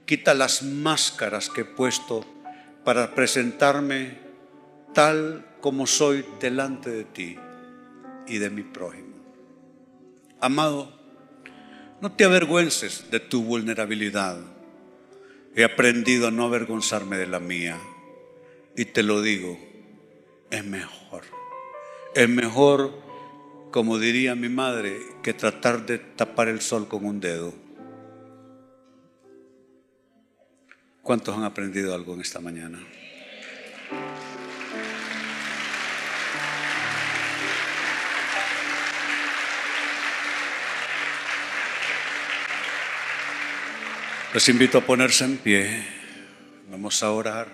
quita 0.07 0.35
las 0.35 0.63
máscaras 0.63 1.49
que 1.49 1.63
he 1.63 1.65
puesto 1.65 2.25
para 2.85 3.15
presentarme 3.15 4.19
tal 4.95 5.47
como 5.61 5.87
soy 5.87 6.25
delante 6.41 6.91
de 6.91 7.05
ti 7.05 7.39
y 8.27 8.39
de 8.39 8.51
mi 8.51 8.63
prójimo. 8.63 9.17
Amado, 10.41 10.93
no 12.01 12.13
te 12.13 12.25
avergüences 12.25 13.11
de 13.11 13.21
tu 13.21 13.45
vulnerabilidad. 13.45 14.39
He 15.55 15.65
aprendido 15.65 16.29
a 16.29 16.31
no 16.31 16.45
avergonzarme 16.45 17.17
de 17.17 17.27
la 17.27 17.39
mía. 17.39 17.79
Y 18.77 18.87
te 18.87 19.03
lo 19.03 19.23
digo, 19.23 19.59
es 20.51 20.65
mejor. 20.65 21.23
Es 22.15 22.29
mejor, 22.29 22.93
como 23.71 23.99
diría 23.99 24.35
mi 24.35 24.49
madre, 24.49 24.99
que 25.23 25.33
tratar 25.33 25.87
de 25.87 25.99
tapar 25.99 26.49
el 26.49 26.61
sol 26.61 26.89
con 26.89 27.05
un 27.05 27.21
dedo. 27.21 27.55
¿Cuántos 31.03 31.37
han 31.37 31.43
aprendido 31.43 31.97
algo 31.97 32.15
en 32.15 32.21
esta 32.21 32.39
mañana? 32.39 32.79
Les 44.33 44.49
invito 44.49 44.79
a 44.79 44.81
ponerse 44.83 45.25
en 45.25 45.39
pie. 45.39 45.85
Vamos 46.71 47.03
a 47.03 47.11
orar. 47.11 47.49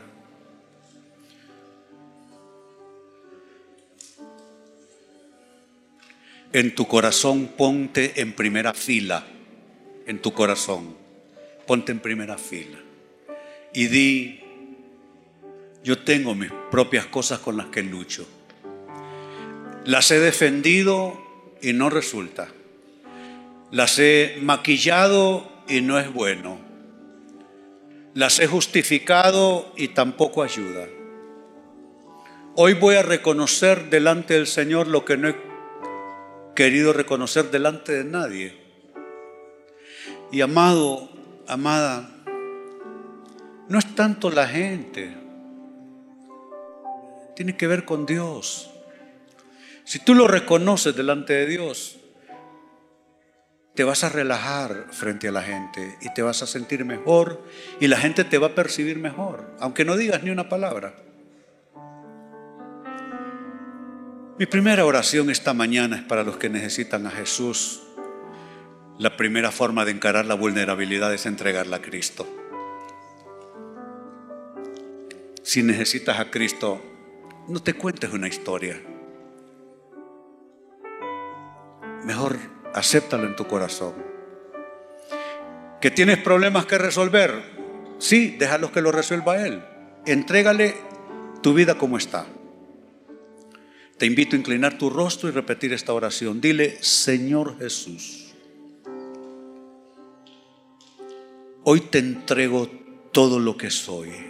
En 6.53 6.75
tu 6.75 6.87
corazón 6.87 7.49
ponte 7.57 8.21
en 8.21 8.35
primera 8.35 8.75
fila. 8.75 9.27
En 10.07 10.21
tu 10.21 10.35
corazón. 10.35 10.95
Ponte 11.67 11.93
en 11.93 12.01
primera 12.01 12.37
fila. 12.37 12.79
Y 13.79 13.87
di, 13.87 14.41
yo 15.85 15.99
tengo 15.99 16.35
mis 16.35 16.51
propias 16.71 17.07
cosas 17.07 17.39
con 17.39 17.57
las 17.57 17.67
que 17.67 17.83
lucho. 17.83 18.27
Las 19.85 20.11
he 20.11 20.19
defendido 20.19 21.21
y 21.63 21.73
no 21.73 21.89
resulta. 21.89 22.49
Las 23.71 23.99
he 24.01 24.39
maquillado 24.43 25.49
y 25.69 25.81
no 25.81 25.99
es 25.99 26.13
bueno 26.13 26.69
las 28.19 28.41
he 28.41 28.49
justificado 28.49 29.73
y 29.77 29.89
tampoco 29.89 30.43
ayuda. 30.43 30.89
Hoy 32.57 32.73
voy 32.73 32.97
a 32.97 33.03
reconocer 33.03 33.91
delante 33.91 34.35
del 34.35 34.49
Señor 34.49 34.89
lo 34.89 35.05
que 35.05 35.17
no 35.17 35.29
he 35.29 35.37
querido 36.57 36.93
reconocer 36.93 37.53
delante 37.53 37.93
de 37.93 38.03
nadie. 38.03 38.57
Y 40.33 40.41
amado, 40.41 41.11
amada, 41.47 42.18
no 43.69 43.79
es 43.79 43.95
tanto 43.95 44.31
la 44.31 44.47
gente, 44.47 45.15
tiene 47.37 47.57
que 47.57 47.67
ver 47.67 47.85
con 47.85 48.07
Dios. 48.07 48.71
Si 49.85 49.99
tú 50.01 50.15
lo 50.15 50.27
reconoces 50.27 50.97
delante 50.97 51.35
de 51.35 51.47
Dios, 51.47 51.99
te 53.75 53.85
vas 53.85 54.03
a 54.03 54.09
relajar 54.09 54.87
frente 54.91 55.29
a 55.29 55.33
la 55.33 55.43
gente 55.43 55.97
y 56.01 56.13
te 56.13 56.23
vas 56.23 56.43
a 56.43 56.47
sentir 56.47 56.85
mejor 56.85 57.45
y 57.79 57.87
la 57.87 57.97
gente 57.97 58.25
te 58.25 58.39
va 58.39 58.49
a 58.49 58.55
percibir 58.55 58.99
mejor, 58.99 59.55
aunque 59.61 59.85
no 59.85 59.97
digas 59.97 60.23
ni 60.23 60.31
una 60.31 60.49
palabra. 60.49 60.97
Mi 64.39 64.47
primera 64.47 64.85
oración 64.85 65.31
esta 65.31 65.55
mañana 65.55 65.97
es 65.97 66.03
para 66.03 66.23
los 66.23 66.37
que 66.37 66.49
necesitan 66.49 67.07
a 67.07 67.11
Jesús. 67.11 67.83
La 68.99 69.17
primera 69.17 69.51
forma 69.51 69.85
de 69.85 69.93
encarar 69.93 70.27
la 70.27 70.35
vulnerabilidad 70.35 71.13
es 71.13 71.27
entregarla 71.27 71.77
a 71.77 71.83
Cristo. 71.83 72.38
Si 75.49 75.63
necesitas 75.63 76.21
a 76.21 76.31
Cristo, 76.31 76.79
no 77.49 77.63
te 77.63 77.73
cuentes 77.73 78.13
una 78.13 78.29
historia. 78.29 78.79
Mejor 82.05 82.37
acéptalo 82.75 83.27
en 83.27 83.35
tu 83.35 83.47
corazón. 83.47 83.95
¿Que 85.81 85.91
tienes 85.91 86.19
problemas 86.19 86.67
que 86.67 86.77
resolver? 86.77 87.33
Sí, 87.97 88.37
déjalos 88.39 88.73
que 88.73 88.83
lo 88.83 88.93
resuelva 88.93 89.39
Él. 89.39 89.65
Entrégale 90.05 90.75
tu 91.43 91.55
vida 91.55 91.79
como 91.79 91.97
está. 91.97 92.27
Te 93.97 94.05
invito 94.05 94.37
a 94.37 94.41
inclinar 94.41 94.77
tu 94.77 94.91
rostro 94.91 95.31
y 95.31 95.33
repetir 95.33 95.73
esta 95.73 95.95
oración. 95.95 96.43
Dile, 96.43 96.77
Señor 96.83 97.59
Jesús, 97.59 98.35
hoy 101.65 101.81
te 101.81 102.01
entrego 102.01 102.69
todo 103.13 103.39
lo 103.39 103.57
que 103.57 103.71
soy 103.71 104.28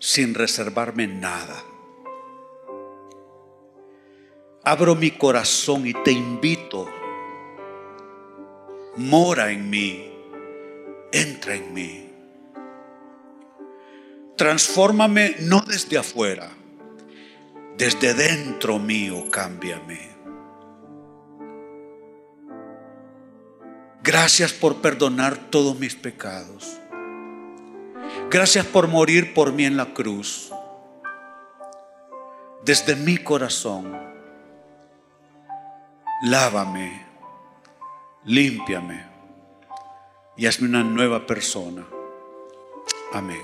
sin 0.00 0.34
reservarme 0.34 1.06
nada. 1.06 1.62
Abro 4.64 4.96
mi 4.96 5.12
corazón 5.12 5.86
y 5.86 5.92
te 5.92 6.10
invito. 6.10 6.88
Mora 8.96 9.52
en 9.52 9.70
mí. 9.70 10.10
Entra 11.12 11.54
en 11.54 11.72
mí. 11.72 12.10
Transfórmame 14.36 15.36
no 15.40 15.60
desde 15.60 15.98
afuera, 15.98 16.50
desde 17.76 18.14
dentro 18.14 18.78
mío, 18.78 19.30
cámbiame. 19.30 20.08
Gracias 24.02 24.54
por 24.54 24.76
perdonar 24.76 25.50
todos 25.50 25.78
mis 25.78 25.94
pecados. 25.94 26.80
Gracias 28.30 28.64
por 28.64 28.86
morir 28.86 29.34
por 29.34 29.52
mí 29.52 29.64
en 29.64 29.76
la 29.76 29.86
cruz. 29.86 30.52
Desde 32.62 32.94
mi 32.94 33.18
corazón, 33.18 33.98
lávame, 36.22 37.04
límpiame 38.24 39.04
y 40.36 40.46
hazme 40.46 40.68
una 40.68 40.84
nueva 40.84 41.26
persona. 41.26 41.84
Amén. 43.12 43.42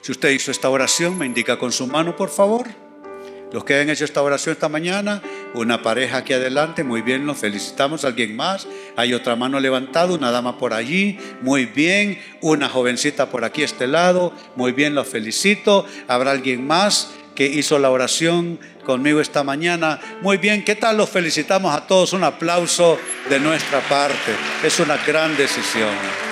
Si 0.00 0.12
usted 0.12 0.30
hizo 0.30 0.50
esta 0.50 0.70
oración, 0.70 1.18
me 1.18 1.26
indica 1.26 1.58
con 1.58 1.70
su 1.70 1.86
mano, 1.86 2.16
por 2.16 2.30
favor. 2.30 2.66
Los 3.54 3.64
que 3.64 3.78
han 3.78 3.88
hecho 3.88 4.04
esta 4.04 4.20
oración 4.20 4.54
esta 4.54 4.68
mañana, 4.68 5.22
una 5.54 5.80
pareja 5.80 6.16
aquí 6.16 6.32
adelante, 6.32 6.82
muy 6.82 7.02
bien, 7.02 7.24
los 7.24 7.38
felicitamos. 7.38 8.04
¿Alguien 8.04 8.34
más? 8.34 8.66
Hay 8.96 9.14
otra 9.14 9.36
mano 9.36 9.60
levantada, 9.60 10.12
una 10.12 10.32
dama 10.32 10.58
por 10.58 10.74
allí, 10.74 11.20
muy 11.40 11.64
bien. 11.64 12.20
Una 12.40 12.68
jovencita 12.68 13.30
por 13.30 13.44
aquí, 13.44 13.62
este 13.62 13.86
lado, 13.86 14.32
muy 14.56 14.72
bien, 14.72 14.96
los 14.96 15.06
felicito. 15.06 15.86
¿Habrá 16.08 16.32
alguien 16.32 16.66
más 16.66 17.12
que 17.36 17.46
hizo 17.46 17.78
la 17.78 17.90
oración 17.90 18.58
conmigo 18.84 19.20
esta 19.20 19.44
mañana? 19.44 20.00
Muy 20.20 20.38
bien, 20.38 20.64
¿qué 20.64 20.74
tal? 20.74 20.96
Los 20.96 21.10
felicitamos 21.10 21.72
a 21.76 21.86
todos. 21.86 22.12
Un 22.12 22.24
aplauso 22.24 22.98
de 23.30 23.38
nuestra 23.38 23.78
parte. 23.88 24.32
Es 24.64 24.80
una 24.80 24.96
gran 25.06 25.36
decisión. 25.36 26.23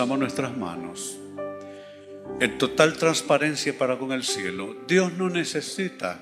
Alzamos 0.00 0.18
nuestras 0.18 0.56
manos 0.56 1.18
en 2.40 2.56
total 2.56 2.96
transparencia 2.96 3.76
para 3.76 3.98
con 3.98 4.12
el 4.12 4.24
cielo. 4.24 4.74
Dios 4.88 5.12
no 5.12 5.28
necesita 5.28 6.18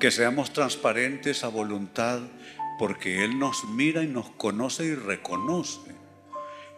que 0.00 0.10
seamos 0.10 0.52
transparentes 0.52 1.44
a 1.44 1.46
voluntad 1.46 2.18
porque 2.80 3.24
Él 3.24 3.38
nos 3.38 3.62
mira 3.66 4.02
y 4.02 4.08
nos 4.08 4.28
conoce 4.30 4.86
y 4.86 4.96
reconoce. 4.96 5.92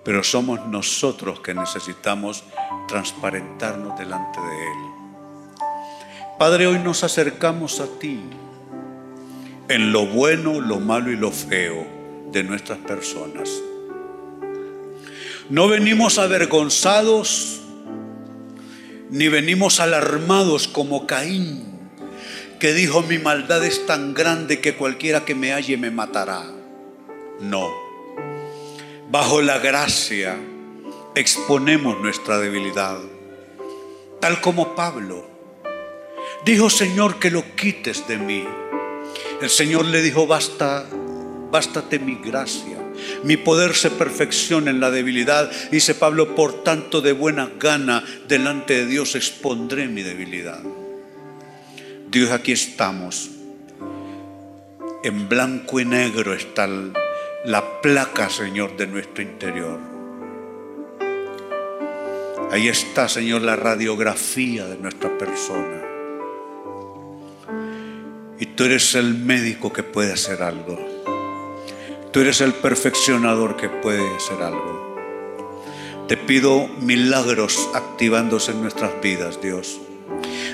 Pero 0.04 0.22
somos 0.22 0.66
nosotros 0.66 1.40
que 1.40 1.54
necesitamos 1.54 2.44
transparentarnos 2.88 3.98
delante 3.98 4.38
de 4.38 4.64
Él. 4.66 5.58
Padre, 6.38 6.66
hoy 6.66 6.78
nos 6.78 7.04
acercamos 7.04 7.80
a 7.80 7.86
ti 7.98 8.20
en 9.68 9.92
lo 9.92 10.04
bueno, 10.04 10.60
lo 10.60 10.78
malo 10.78 11.10
y 11.10 11.16
lo 11.16 11.30
feo 11.30 11.86
de 12.30 12.44
nuestras 12.44 12.80
personas. 12.80 13.48
No 15.50 15.68
venimos 15.68 16.18
avergonzados 16.18 17.60
ni 19.10 19.28
venimos 19.28 19.78
alarmados 19.80 20.66
como 20.66 21.06
Caín, 21.06 21.62
que 22.58 22.72
dijo 22.72 23.02
mi 23.02 23.18
maldad 23.18 23.64
es 23.64 23.86
tan 23.86 24.14
grande 24.14 24.60
que 24.60 24.74
cualquiera 24.74 25.24
que 25.24 25.34
me 25.34 25.52
halle 25.52 25.76
me 25.76 25.90
matará. 25.90 26.42
No. 27.40 27.70
Bajo 29.10 29.42
la 29.42 29.58
gracia 29.58 30.36
exponemos 31.14 32.00
nuestra 32.00 32.38
debilidad, 32.38 32.98
tal 34.20 34.40
como 34.40 34.74
Pablo 34.74 35.34
dijo, 36.44 36.70
Señor, 36.70 37.18
que 37.18 37.30
lo 37.30 37.54
quites 37.56 38.06
de 38.06 38.18
mí. 38.18 38.44
El 39.40 39.50
Señor 39.50 39.86
le 39.86 40.02
dijo, 40.02 40.26
basta, 40.26 40.86
bástate 41.50 41.98
mi 41.98 42.16
gracia. 42.16 42.83
Mi 43.22 43.36
poder 43.36 43.74
se 43.74 43.90
perfecciona 43.90 44.70
en 44.70 44.80
la 44.80 44.90
debilidad. 44.90 45.50
Dice 45.70 45.94
Pablo, 45.94 46.34
por 46.34 46.64
tanto 46.64 47.00
de 47.00 47.12
buena 47.12 47.50
gana 47.58 48.04
delante 48.28 48.74
de 48.74 48.86
Dios 48.86 49.14
expondré 49.14 49.88
mi 49.88 50.02
debilidad. 50.02 50.62
Dios, 52.10 52.30
aquí 52.30 52.52
estamos. 52.52 53.30
En 55.02 55.28
blanco 55.28 55.80
y 55.80 55.84
negro 55.84 56.32
está 56.32 56.68
la 57.44 57.80
placa, 57.82 58.30
Señor, 58.30 58.76
de 58.76 58.86
nuestro 58.86 59.22
interior. 59.22 59.80
Ahí 62.50 62.68
está, 62.68 63.08
Señor, 63.08 63.42
la 63.42 63.56
radiografía 63.56 64.66
de 64.66 64.78
nuestra 64.78 65.18
persona. 65.18 65.82
Y 68.38 68.46
tú 68.46 68.64
eres 68.64 68.94
el 68.94 69.14
médico 69.14 69.72
que 69.72 69.82
puede 69.82 70.12
hacer 70.12 70.42
algo. 70.42 70.93
Tú 72.14 72.20
eres 72.20 72.40
el 72.40 72.54
perfeccionador 72.54 73.56
que 73.56 73.68
puede 73.68 74.14
hacer 74.14 74.40
algo. 74.40 74.96
Te 76.06 76.16
pido 76.16 76.68
milagros 76.80 77.68
activándose 77.74 78.52
en 78.52 78.62
nuestras 78.62 79.02
vidas, 79.02 79.42
Dios. 79.42 79.80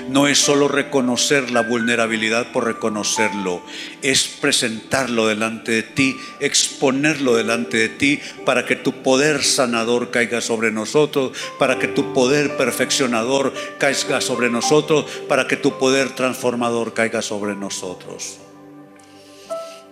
No 0.09 0.25
es 0.25 0.39
solo 0.39 0.67
reconocer 0.67 1.51
la 1.51 1.61
vulnerabilidad 1.61 2.51
por 2.51 2.65
reconocerlo, 2.65 3.61
es 4.01 4.27
presentarlo 4.27 5.27
delante 5.27 5.71
de 5.71 5.83
ti, 5.83 6.17
exponerlo 6.39 7.35
delante 7.35 7.77
de 7.77 7.89
ti 7.89 8.19
para 8.43 8.65
que 8.65 8.75
tu 8.75 9.03
poder 9.03 9.43
sanador 9.43 10.09
caiga 10.09 10.41
sobre 10.41 10.71
nosotros, 10.71 11.37
para 11.59 11.77
que 11.77 11.87
tu 11.87 12.11
poder 12.11 12.57
perfeccionador 12.57 13.53
caiga 13.77 14.19
sobre 14.19 14.49
nosotros, 14.49 15.05
para 15.29 15.45
que 15.45 15.57
tu 15.57 15.77
poder 15.77 16.09
transformador 16.15 16.95
caiga 16.95 17.21
sobre 17.21 17.55
nosotros. 17.55 18.39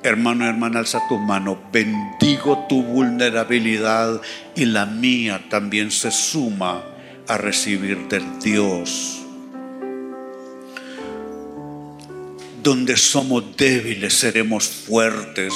Hermano 0.01 0.47
hermana, 0.47 0.79
alza 0.79 1.01
tu 1.09 1.17
mano. 1.17 1.59
Bendigo 1.73 2.65
tu 2.69 2.83
vulnerabilidad 2.83 4.21
y 4.55 4.65
la 4.65 4.85
mía 4.85 5.45
también 5.49 5.91
se 5.91 6.09
suma 6.09 6.85
a 7.27 7.37
recibir 7.37 8.07
del 8.07 8.39
Dios. 8.39 9.19
Donde 12.63 12.95
somos 12.95 13.57
débiles 13.57 14.13
seremos 14.13 14.67
fuertes, 14.67 15.53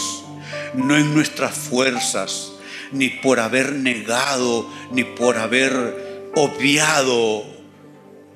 no 0.74 0.98
en 0.98 1.14
nuestras 1.14 1.56
fuerzas, 1.56 2.52
ni 2.92 3.10
por 3.10 3.40
haber 3.40 3.74
negado, 3.74 4.70
ni 4.92 5.06
por 5.06 5.38
haber 5.38 6.32
obviado 6.36 7.46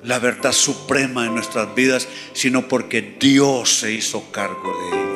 la 0.02 0.18
verdad 0.18 0.52
suprema 0.52 1.26
en 1.26 1.34
nuestras 1.34 1.74
vidas, 1.74 2.08
sino 2.32 2.66
porque 2.66 3.16
Dios 3.20 3.80
se 3.80 3.92
hizo 3.92 4.30
cargo 4.32 4.72
de 4.80 4.96
ella. 4.96 5.07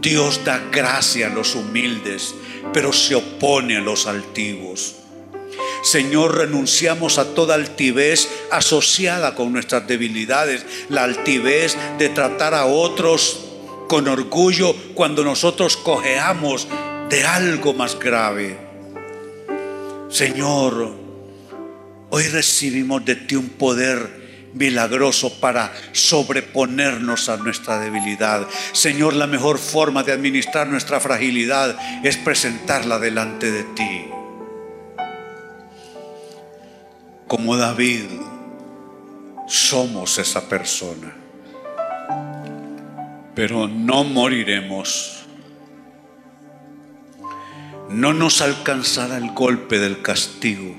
Dios 0.00 0.44
da 0.44 0.58
gracia 0.70 1.26
a 1.26 1.30
los 1.30 1.54
humildes, 1.54 2.34
pero 2.72 2.92
se 2.92 3.14
opone 3.14 3.76
a 3.76 3.80
los 3.80 4.06
altivos. 4.06 4.94
Señor, 5.82 6.36
renunciamos 6.36 7.18
a 7.18 7.34
toda 7.34 7.54
altivez 7.54 8.28
asociada 8.50 9.34
con 9.34 9.52
nuestras 9.52 9.86
debilidades, 9.86 10.64
la 10.88 11.04
altivez 11.04 11.76
de 11.98 12.08
tratar 12.08 12.54
a 12.54 12.66
otros 12.66 13.40
con 13.88 14.06
orgullo 14.08 14.74
cuando 14.94 15.24
nosotros 15.24 15.76
cojeamos 15.76 16.68
de 17.08 17.24
algo 17.24 17.74
más 17.74 17.98
grave. 17.98 18.58
Señor, 20.10 20.94
hoy 22.10 22.22
recibimos 22.24 23.04
de 23.04 23.16
ti 23.16 23.36
un 23.36 23.48
poder 23.50 24.27
milagroso 24.54 25.40
para 25.40 25.72
sobreponernos 25.92 27.28
a 27.28 27.36
nuestra 27.36 27.78
debilidad. 27.78 28.46
Señor, 28.72 29.14
la 29.14 29.26
mejor 29.26 29.58
forma 29.58 30.02
de 30.02 30.12
administrar 30.12 30.68
nuestra 30.68 31.00
fragilidad 31.00 31.76
es 32.04 32.16
presentarla 32.16 32.98
delante 32.98 33.50
de 33.50 33.64
ti. 33.64 34.06
Como 37.26 37.56
David, 37.56 38.06
somos 39.46 40.18
esa 40.18 40.48
persona. 40.48 41.14
Pero 43.34 43.68
no 43.68 44.04
moriremos. 44.04 45.24
No 47.88 48.12
nos 48.12 48.42
alcanzará 48.42 49.16
el 49.16 49.30
golpe 49.32 49.78
del 49.78 50.02
castigo, 50.02 50.76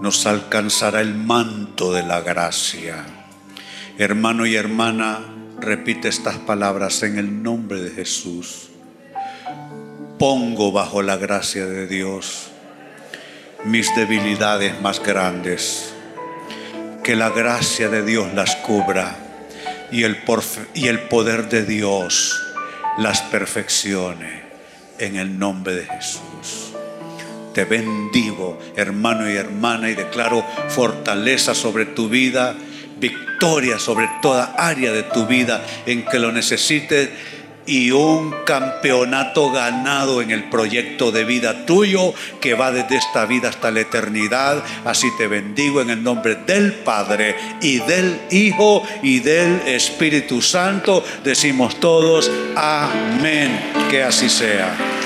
nos 0.00 0.26
alcanzará 0.26 1.00
el 1.00 1.14
manto 1.14 1.92
de 1.92 2.02
la 2.02 2.20
gracia. 2.20 3.04
Hermano 3.98 4.46
y 4.46 4.56
hermana, 4.56 5.20
repite 5.58 6.08
estas 6.08 6.36
palabras 6.38 7.02
en 7.02 7.18
el 7.18 7.42
nombre 7.42 7.80
de 7.80 7.90
Jesús. 7.90 8.68
Pongo 10.18 10.72
bajo 10.72 11.02
la 11.02 11.16
gracia 11.16 11.66
de 11.66 11.86
Dios 11.86 12.50
mis 13.64 13.94
debilidades 13.94 14.80
más 14.80 15.02
grandes. 15.02 15.92
Que 17.04 17.16
la 17.16 17.30
gracia 17.30 17.88
de 17.88 18.02
Dios 18.02 18.32
las 18.34 18.56
cubra 18.56 19.16
y 19.90 20.04
el, 20.04 20.18
y 20.74 20.88
el 20.88 21.00
poder 21.00 21.48
de 21.48 21.64
Dios 21.64 22.40
las 22.98 23.22
perfeccione 23.22 24.42
en 24.98 25.16
el 25.16 25.38
nombre 25.38 25.74
de 25.74 25.86
Jesús. 25.86 26.69
Te 27.54 27.64
bendigo, 27.64 28.58
hermano 28.76 29.30
y 29.30 29.34
hermana, 29.34 29.90
y 29.90 29.94
declaro 29.94 30.44
fortaleza 30.68 31.54
sobre 31.54 31.86
tu 31.86 32.08
vida, 32.08 32.54
victoria 32.98 33.78
sobre 33.78 34.08
toda 34.22 34.54
área 34.56 34.92
de 34.92 35.02
tu 35.02 35.26
vida 35.26 35.64
en 35.86 36.04
que 36.04 36.18
lo 36.18 36.30
necesites 36.30 37.08
y 37.66 37.90
un 37.90 38.34
campeonato 38.44 39.50
ganado 39.52 40.22
en 40.22 40.30
el 40.30 40.44
proyecto 40.50 41.12
de 41.12 41.24
vida 41.24 41.66
tuyo 41.66 42.12
que 42.40 42.54
va 42.54 42.72
desde 42.72 42.96
esta 42.96 43.26
vida 43.26 43.48
hasta 43.48 43.70
la 43.70 43.80
eternidad. 43.80 44.62
Así 44.84 45.08
te 45.16 45.28
bendigo 45.28 45.80
en 45.80 45.90
el 45.90 46.02
nombre 46.02 46.34
del 46.34 46.72
Padre 46.72 47.36
y 47.60 47.78
del 47.78 48.20
Hijo 48.30 48.82
y 49.02 49.20
del 49.20 49.60
Espíritu 49.66 50.42
Santo. 50.42 51.04
Decimos 51.22 51.78
todos, 51.78 52.30
amén. 52.56 53.58
Que 53.90 54.02
así 54.02 54.28
sea. 54.28 54.99